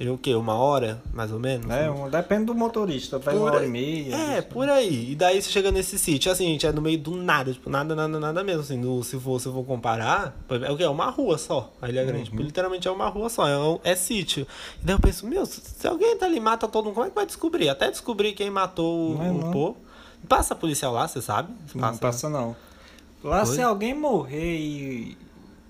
[0.00, 0.32] e o quê?
[0.34, 1.68] Uma hora, mais ou menos?
[1.70, 3.18] É, um- depende do motorista.
[3.18, 4.14] Vai uma hora e meia.
[4.14, 5.10] É, por aí.
[5.10, 7.96] E daí você chega nesse sítio, assim, gente, é no meio do nada, tipo, nada,
[7.96, 8.60] nada, nada mesmo.
[8.62, 10.84] Assim, no- se, for, se for comparar, é o quê?
[10.84, 11.72] É uma rua só.
[11.82, 12.30] A Ilha Grande.
[12.30, 14.46] Tipo, literalmente é uma rua só, é, um- é sítio.
[14.80, 17.10] E daí eu penso, meu, se, alguém tá ali e mata todo mundo, como é
[17.10, 17.68] que vai descobrir?
[17.68, 19.76] Até descobrir quem matou o, Não é o povo.
[20.26, 21.52] Passa policial lá, você sabe?
[21.74, 22.56] Não passa não.
[23.22, 23.56] Lá Foi?
[23.56, 25.16] se alguém morrer e,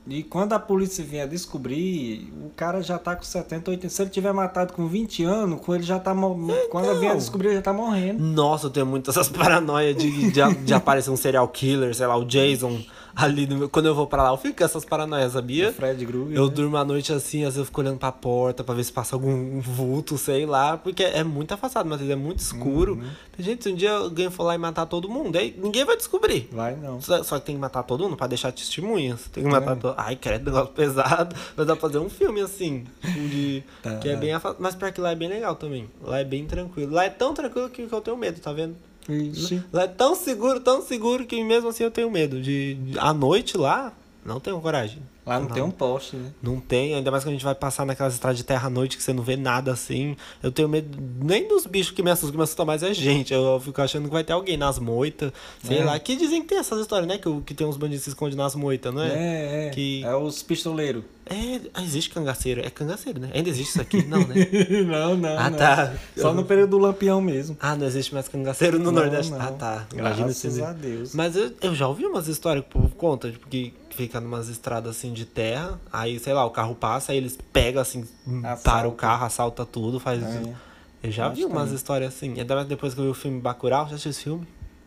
[0.07, 3.88] e quando a polícia vier descobrir, o cara já tá com 70, 80.
[3.88, 6.36] Se ele tiver matado com 20 anos, com ele já tá mo-
[6.70, 7.01] quando Então.
[7.01, 8.22] vier descobrir, ele já tá morrendo.
[8.22, 12.16] Nossa, eu tenho muitas essas paranoias de, de, de aparecer um serial killer, sei lá,
[12.16, 12.80] o Jason
[13.18, 15.70] ali no Quando eu vou pra lá, eu fico com essas paranoias, sabia?
[15.70, 16.36] O Fred Krueger.
[16.36, 16.52] Eu né?
[16.54, 19.16] durmo à noite assim, às vezes eu fico olhando pra porta pra ver se passa
[19.16, 22.94] algum vulto, sei lá, porque é muito afastado, mas é muito escuro.
[22.94, 23.10] Uhum.
[23.38, 26.48] Gente, se um dia alguém for lá e matar todo mundo, aí ninguém vai descobrir.
[26.52, 27.00] Vai não.
[27.00, 29.28] Só, só que tem que matar todo mundo pra deixar testemunhas.
[29.32, 29.80] Tem que matar É.
[29.80, 31.34] todo Ai, credo, negócio pesado.
[31.56, 32.84] Mas dá pra fazer um filme assim.
[33.02, 33.62] de...
[33.82, 33.96] Tá.
[33.96, 34.62] Que é bem afastado.
[34.62, 35.88] Mas pior que lá é bem legal também.
[36.02, 36.92] Lá é bem tranquilo.
[36.92, 38.76] Lá é tão tranquilo que eu tenho medo, tá vendo?
[39.09, 39.62] Ixi.
[39.72, 42.40] Lá é tão seguro, tão seguro que mesmo assim eu tenho medo.
[42.40, 43.92] De, de à noite lá,
[44.24, 45.02] não tenho coragem.
[45.28, 46.30] Lá não, tem um poste, né?
[46.42, 48.96] Não tem, ainda mais quando a gente vai passar naquelas estradas de terra à noite
[48.96, 50.16] que você não vê nada assim.
[50.42, 50.88] Eu tenho medo
[51.22, 53.32] nem dos bichos que me assustam, que me assusta mais é gente.
[53.34, 55.84] Eu fico achando que vai ter alguém nas moitas, sei É.
[55.84, 55.98] lá.
[55.98, 57.18] Que dizem que tem essas histórias, né?
[57.18, 59.08] Que, que tem uns bandidos que se escondem nas moitas, não é?
[59.08, 59.70] É, é.
[59.70, 61.02] Que- É os pistoleiros.
[61.30, 62.62] É, ah, existe cangaceiro.
[62.64, 63.28] É cangaceiro, né?
[63.34, 64.02] Ainda existe isso aqui?
[64.02, 64.34] Não, né?
[64.88, 65.38] não, não.
[65.38, 65.58] Ah, não.
[65.58, 65.92] tá.
[66.16, 67.54] Só no período do Lampião mesmo.
[67.60, 69.32] Ah, não existe mais cangaceiro no Não, Nordeste.
[69.32, 69.38] não.
[69.40, 69.86] Ah, tá.
[69.92, 71.14] Imagina Graças a Deus.
[71.14, 74.49] Mas eu, eu já ouvi umas histórias que o povo conta, tipo, que fica numas
[74.49, 78.07] estradas assim de terra, aí, sei lá, o carro passa, aí eles pegam assim,
[78.44, 78.62] Assalta.
[78.62, 80.22] para o carro, assalta tudo, faz.
[80.22, 80.55] É.
[81.03, 82.38] Eu já vi umas histórias assim.
[82.38, 84.46] Ainda mais depois que eu vi o filme Bacurau, já assistiu esse filme?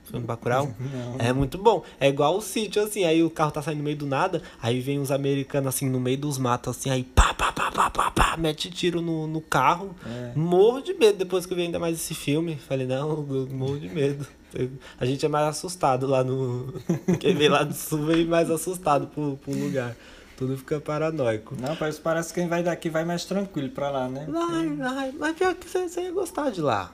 [0.09, 0.73] filme Bacurau?
[1.19, 1.83] É muito bom.
[1.99, 4.79] É igual o sítio, assim, aí o carro tá saindo no meio do nada, aí
[4.79, 8.11] vem uns americanos, assim, no meio dos matos, assim, aí pá, pá, pá, pá, pá,
[8.11, 9.93] pá, mete tiro no, no carro.
[10.05, 10.31] É.
[10.37, 12.55] Morro de medo depois que eu vi ainda mais esse filme.
[12.55, 14.25] Falei, não, morro de medo.
[14.99, 16.73] A gente é mais assustado lá no.
[17.19, 19.95] Quem vem lá do sul vem mais assustado pro, pro lugar.
[20.37, 21.55] Tudo fica paranoico.
[21.59, 24.25] Não, parece, parece que quem vai daqui vai mais tranquilo pra lá, né?
[24.27, 25.11] Vai, vai.
[25.11, 26.91] Mas pior que você, você ia gostar de lá.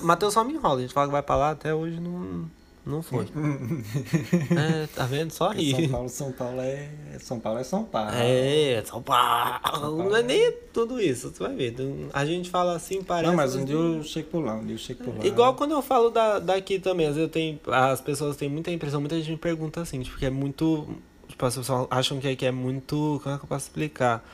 [0.00, 0.78] Matheus só me enrola.
[0.78, 2.50] A gente fala que vai pra lá, até hoje não,
[2.88, 3.26] não foi.
[4.56, 5.30] é, tá vendo?
[5.30, 5.88] Só São rir.
[5.88, 6.88] Paulo, São Paulo é.
[7.20, 8.10] São Paulo é São Paulo.
[8.14, 10.04] É, São Paulo.
[10.04, 11.74] Não é nem tudo isso, você vai ver.
[12.12, 13.28] A gente fala assim, parece.
[13.28, 15.26] Não, mas um dia eu chego por lá, um dia eu chego por lá.
[15.26, 18.70] Igual quando eu falo da, daqui também, às vezes eu tenho, as pessoas têm muita
[18.70, 20.88] impressão, muita gente me pergunta assim, tipo, que é muito.
[21.28, 23.20] Tipo, as pessoas acham que aqui é muito.
[23.22, 24.24] Como é que eu posso explicar?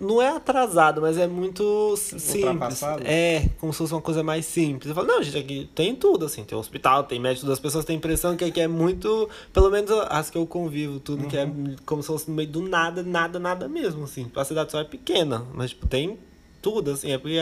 [0.00, 2.82] Não é atrasado, mas é muito simples.
[3.04, 4.88] É, como se fosse uma coisa mais simples.
[4.88, 7.96] Eu falo, não, gente, aqui tem tudo, assim, tem hospital, tem médico, as pessoas têm
[7.96, 9.28] impressão que aqui é muito.
[9.52, 11.48] Pelo menos as que eu convivo, tudo que é
[11.86, 14.30] como se fosse no meio do nada, nada, nada mesmo, assim.
[14.34, 16.18] A cidade só é pequena, mas, tipo, tem
[16.64, 17.36] tudo, assim, é porque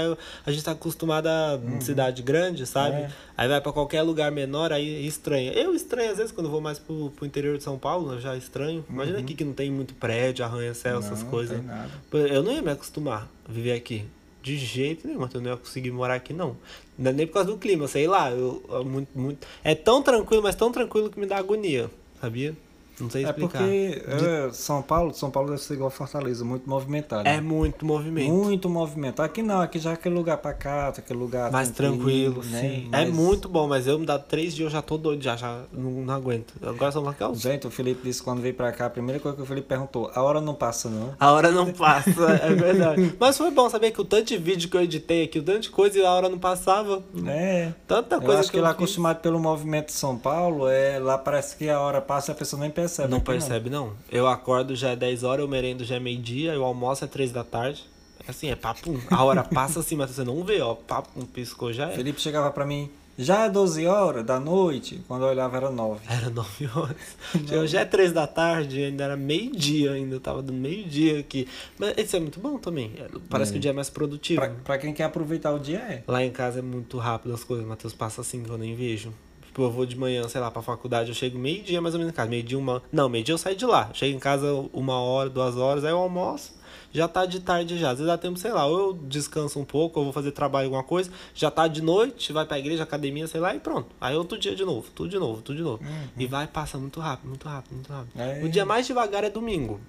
[0.45, 2.97] a gente tá acostumado a cidade grande, sabe?
[2.97, 3.11] É.
[3.37, 5.53] Aí vai pra qualquer lugar menor, aí estranha.
[5.53, 8.37] Eu estranho, às vezes, quando vou mais pro, pro interior de São Paulo, eu já
[8.37, 8.85] estranho.
[8.91, 11.31] Imagina aqui que não tem muito prédio, arranha-céu, essas Uhum.
[11.31, 11.57] Coisas.
[11.59, 12.35] Não tem nada.
[12.35, 14.05] Eu não ia me acostumar a viver aqui.
[14.43, 16.57] De jeito nenhum, eu não ia conseguir morar aqui, não.
[16.99, 18.29] Não é nem por causa do clima, sei lá.
[18.33, 19.47] Eu, eu muito, muito...
[19.63, 21.89] É tão tranquilo, mas tão tranquilo que me dá agonia,
[22.21, 22.57] sabia?
[23.03, 23.59] Não sei É explicar.
[23.59, 27.29] porque é, São Paulo, São Paulo deve ser igual Fortaleza, muito movimentado.
[27.29, 28.33] É muito movimento.
[28.33, 29.21] Muito movimento.
[29.21, 32.89] Aqui não, aqui já é aquele lugar pra cá, aquele lugar Mais tranquilo, sim.
[32.93, 35.37] É Mas- muito bom, mas eu me dá três dias, eu já tô doido, já,
[35.37, 36.55] já não, não aguento.
[36.63, 39.19] Agora só que é o Gente, o Felipe disse quando veio pra cá, a primeira
[39.21, 41.15] coisa que o Felipe perguntou, a hora não passa não?
[41.19, 42.11] A hora não passa,
[42.43, 43.15] é verdade.
[43.19, 45.61] Mas foi bom saber que o tanto de vídeo que eu editei aqui, o tanto
[45.61, 47.03] de coisa e a hora não passava.
[47.27, 47.73] É.
[47.87, 51.19] Tanta Eu coisa acho que, eu lá acostumado pelo movimento de São Paulo, é, lá
[51.19, 52.92] parece que a hora passa e a pessoa nem percebe.
[53.09, 53.93] Não Aqui percebe, não.
[54.11, 57.33] Eu acordo já é 10 horas, eu merendo já é meio-dia, eu almoço é 3
[57.33, 57.85] da tarde.
[58.27, 59.01] É assim, é papum.
[59.11, 60.75] A hora passa assim, mas você não vê, ó.
[60.75, 61.95] Papum, piscou já é.
[61.97, 62.89] Felipe chegava pra mim,
[63.19, 65.03] já é 12 horas da noite?
[65.09, 66.01] Quando eu olhava era 9.
[66.09, 66.97] Era 9 horas.
[67.51, 70.19] Eu já é 3 da tarde, ainda era meio-dia ainda.
[70.19, 71.47] Tava do meio-dia aqui.
[71.79, 72.93] Mas isso é muito bom também.
[72.97, 73.53] É, Parece É.
[73.53, 74.41] que o dia é mais produtivo.
[74.41, 76.03] Pra, pra quem quer aproveitar o dia é.
[76.09, 77.67] Lá em casa é muito rápido as coisas.
[77.67, 79.13] Matheus passa assim que eu nem vejo.
[79.53, 82.15] Tipo, eu vou de manhã, sei lá, pra faculdade, eu chego meio-dia mais ou menos
[82.15, 82.31] em casa.
[82.31, 82.83] Meio-dia, uma.
[82.91, 83.91] Não, meio-dia eu saio de lá.
[83.93, 86.55] Chego em casa uma hora, duas horas, aí eu almoço.
[86.91, 87.91] Já tá de tarde já.
[87.91, 90.69] Às vezes dá tempo, sei lá, ou eu descanso um pouco, ou vou fazer trabalho,
[90.69, 91.11] alguma coisa.
[91.35, 93.95] Já tá de noite, vai pra igreja, academia, sei lá, e pronto.
[94.01, 95.85] Aí outro dia de novo, tudo de novo, tudo de novo.
[96.17, 98.19] E vai, passa muito rápido, muito rápido, muito rápido.
[98.19, 98.43] É.
[98.43, 99.83] O dia mais devagar é domingo.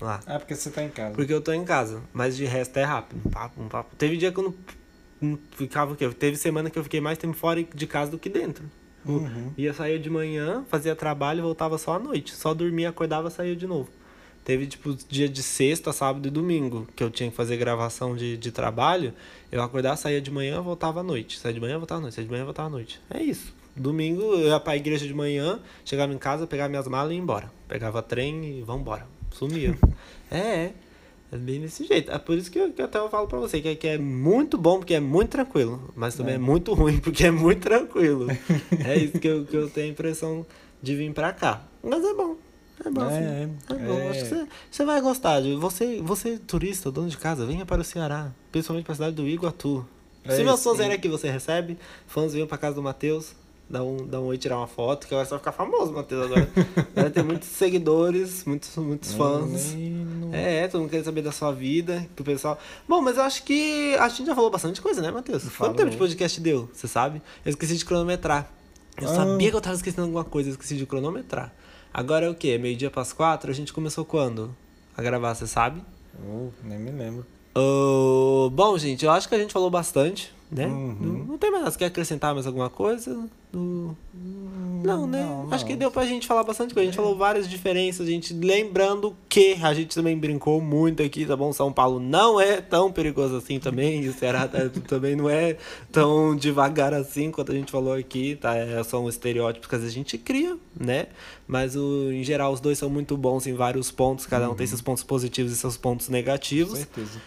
[0.00, 0.20] Lá.
[0.26, 1.14] Ah, porque você tá em casa.
[1.14, 3.20] Porque eu tô em casa, mas de resto é rápido.
[3.28, 3.94] Papo, papo.
[3.96, 4.54] Teve dia que eu não,
[5.20, 6.08] não ficava o quê?
[6.08, 8.64] Teve semana que eu fiquei mais tempo fora de casa do que dentro.
[9.04, 9.52] Uhum.
[9.56, 12.34] Ia sair de manhã, fazia trabalho e voltava só à noite.
[12.34, 13.88] Só dormia, acordava saía de novo.
[14.44, 18.36] Teve, tipo, dia de sexta, sábado e domingo, que eu tinha que fazer gravação de,
[18.36, 19.12] de trabalho.
[19.52, 21.38] Eu acordava, saía de manhã, voltava à noite.
[21.38, 22.14] Saía de manhã, voltava à noite.
[22.14, 23.00] Saía de manhã, voltava à noite.
[23.10, 23.54] É isso.
[23.76, 27.20] Domingo, eu ia pra igreja de manhã, chegava em casa, pegava minhas malas e ia
[27.20, 27.50] embora.
[27.68, 29.06] Pegava trem e vambora.
[29.30, 29.78] Sumia.
[30.30, 30.72] é, é.
[31.32, 32.10] É bem desse jeito.
[32.10, 34.58] É por isso que, eu, que até eu falo pra você, que, que é muito
[34.58, 35.92] bom porque é muito tranquilo.
[35.94, 36.38] Mas também é, É.
[36.40, 38.26] muito ruim porque é muito tranquilo.
[38.84, 40.44] é isso que eu, que eu tenho a impressão
[40.82, 41.62] de vir pra cá.
[41.82, 42.36] Mas é bom.
[42.84, 43.14] É bom, sim.
[43.16, 44.08] É, É bom, é.
[44.08, 45.40] acho que você, você vai gostar.
[45.40, 48.32] De, você, você, turista, dono de casa, venha para o Ceará.
[48.50, 49.86] Principalmente para a cidade do Iguatu.
[50.24, 51.78] É Se meus fãs vierem aqui, você recebe.
[52.06, 53.34] Fãs venham para casa do Matheus.
[53.70, 56.24] Dá um, dá um oi, tirar uma foto, que agora você vai ficar famoso, Matheus.
[56.26, 56.48] Agora
[56.92, 59.72] vai ter muitos seguidores, muitos, muitos fãs.
[59.74, 60.34] Menino.
[60.34, 62.58] É, todo mundo quer saber da sua vida, que o pessoal.
[62.88, 65.44] Bom, mas eu acho que a gente já falou bastante coisa, né, Matheus?
[65.56, 66.68] Quanto tempo de podcast deu?
[66.72, 67.22] Você sabe?
[67.44, 68.52] Eu esqueci de cronometrar.
[69.00, 69.14] Eu Ah.
[69.14, 71.54] sabia que eu tava esquecendo alguma coisa, eu esqueci de cronometrar.
[71.94, 72.58] Agora é o quê?
[72.58, 73.52] Meio-dia pras quatro?
[73.52, 74.54] A gente começou quando?
[74.96, 75.80] A gravar, você sabe?
[76.28, 77.24] Oh, nem me lembro.
[77.54, 80.66] Ô, bom, gente, eu acho que a gente falou bastante, né?
[80.66, 80.96] Uhum.
[81.00, 81.72] Não, não tem mais nada.
[81.72, 83.28] Você quer acrescentar mais alguma coisa?
[83.52, 83.96] Do-
[84.84, 85.22] Não, né?
[85.22, 85.70] não, Acho não.
[85.70, 86.88] que deu pra gente falar bastante coisa.
[86.88, 91.26] A gente falou várias diferenças, a gente lembrando que a gente também brincou muito aqui,
[91.26, 91.52] tá bom?
[91.52, 95.56] São Paulo não é tão perigoso assim também, e o Ceará tá- também não é
[95.92, 98.54] tão devagar assim quanto a gente falou aqui, tá?
[98.56, 101.06] É, são estereótipos que às vezes a gente cria, né?
[101.46, 104.66] Mas o, em geral os dois são muito bons em vários pontos, cada um tem
[104.66, 106.78] seus pontos positivos e seus pontos Com negativos.
[106.78, 107.20] certeza.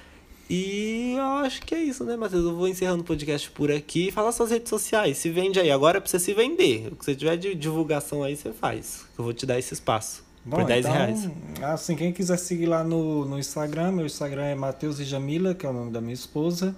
[0.49, 2.43] E eu acho que é isso, né, Matheus?
[2.43, 4.11] Eu vou encerrando o podcast por aqui.
[4.11, 5.17] Fala suas redes sociais.
[5.17, 5.71] Se vende aí.
[5.71, 6.89] Agora é pra você se vender.
[6.91, 9.05] O que você tiver de divulgação aí, você faz.
[9.17, 10.23] Eu vou te dar esse espaço.
[10.47, 11.29] por 10 então, reais.
[11.61, 15.65] Assim, quem quiser seguir lá no, no Instagram, meu Instagram é Matheus e Jamila, que
[15.65, 16.75] é o nome da minha esposa.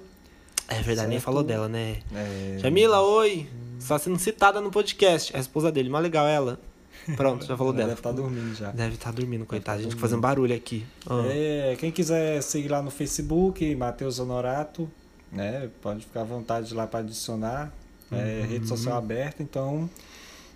[0.68, 1.26] É verdade, nem certo.
[1.26, 1.98] falou dela, né?
[2.14, 3.48] É, Jamila, oi!
[3.80, 5.34] está sendo citada no podcast.
[5.34, 6.60] É a esposa dele, mas legal ela.
[7.16, 7.90] Pronto, já falou Ela dela.
[7.90, 8.72] Deve estar dormindo já.
[8.72, 9.80] Deve estar dormindo, coitado.
[9.80, 10.86] A gente fazendo barulho aqui.
[11.08, 11.24] Ah.
[11.28, 14.90] É, quem quiser seguir lá no Facebook, Matheus Honorato,
[15.32, 15.70] né?
[15.82, 17.72] Pode ficar à vontade lá para adicionar.
[18.12, 18.48] É, Uhum.
[18.50, 19.90] rede social aberta, então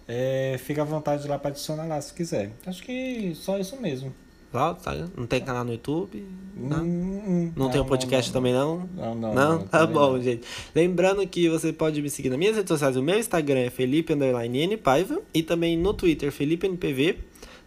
[0.07, 2.51] é, fica à vontade lá para adicionar lá se quiser.
[2.65, 4.13] Acho que só isso mesmo.
[4.51, 4.95] Só, tá?
[5.15, 6.25] Não tem canal no YouTube?
[6.55, 6.83] Não.
[6.83, 8.33] Hum, hum, Não, tem um podcast não.
[8.33, 8.89] também, não?
[8.95, 9.33] Não, não.
[9.33, 9.59] Não?
[9.67, 10.21] Tá bom, não.
[10.21, 10.41] gente.
[10.75, 12.97] Lembrando que você pode me seguir nas minhas redes sociais.
[12.97, 17.17] O meu Instagram é Felipe underline N Paiva e também no Twitter Felipe NPV.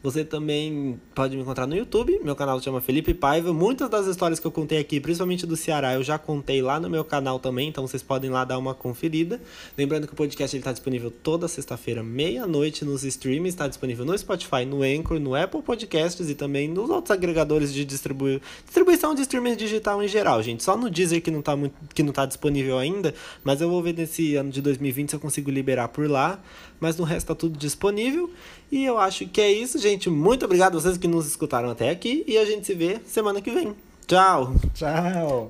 [0.02, 2.18] Você também pode me encontrar no YouTube.
[2.24, 3.52] Meu canal se chama Felipe Paiva.
[3.52, 6.90] Muitas das histórias que eu contei aqui, principalmente do Ceará, eu já contei lá no
[6.90, 7.68] meu canal também.
[7.68, 9.40] Então vocês podem lá dar uma conferida.
[9.78, 13.50] Lembrando que o podcast está disponível toda sexta-feira, meia-noite, nos streams.
[13.50, 17.84] Está disponível no Spotify, no Anchor, no Apple Podcasts e também nos outros agregadores de
[17.84, 18.40] distribu...
[18.64, 20.64] distribuição de streaming digital em geral, gente.
[20.64, 21.74] Só no Deezer que não está muito...
[21.94, 23.14] que não tá disponível ainda.
[23.44, 26.42] Mas eu vou ver nesse ano de 2020 se eu consigo liberar por lá.
[26.82, 28.28] Mas no resto tá tudo disponível.
[28.68, 30.10] E eu acho que é isso, gente.
[30.10, 32.24] Muito obrigado a vocês que nos escutaram até aqui.
[32.26, 33.76] E a gente se vê semana que vem.
[34.04, 34.52] Tchau.
[34.74, 35.46] Tchau.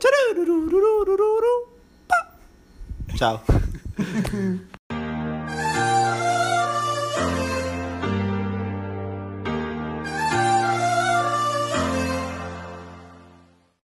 [3.16, 3.42] Tchau.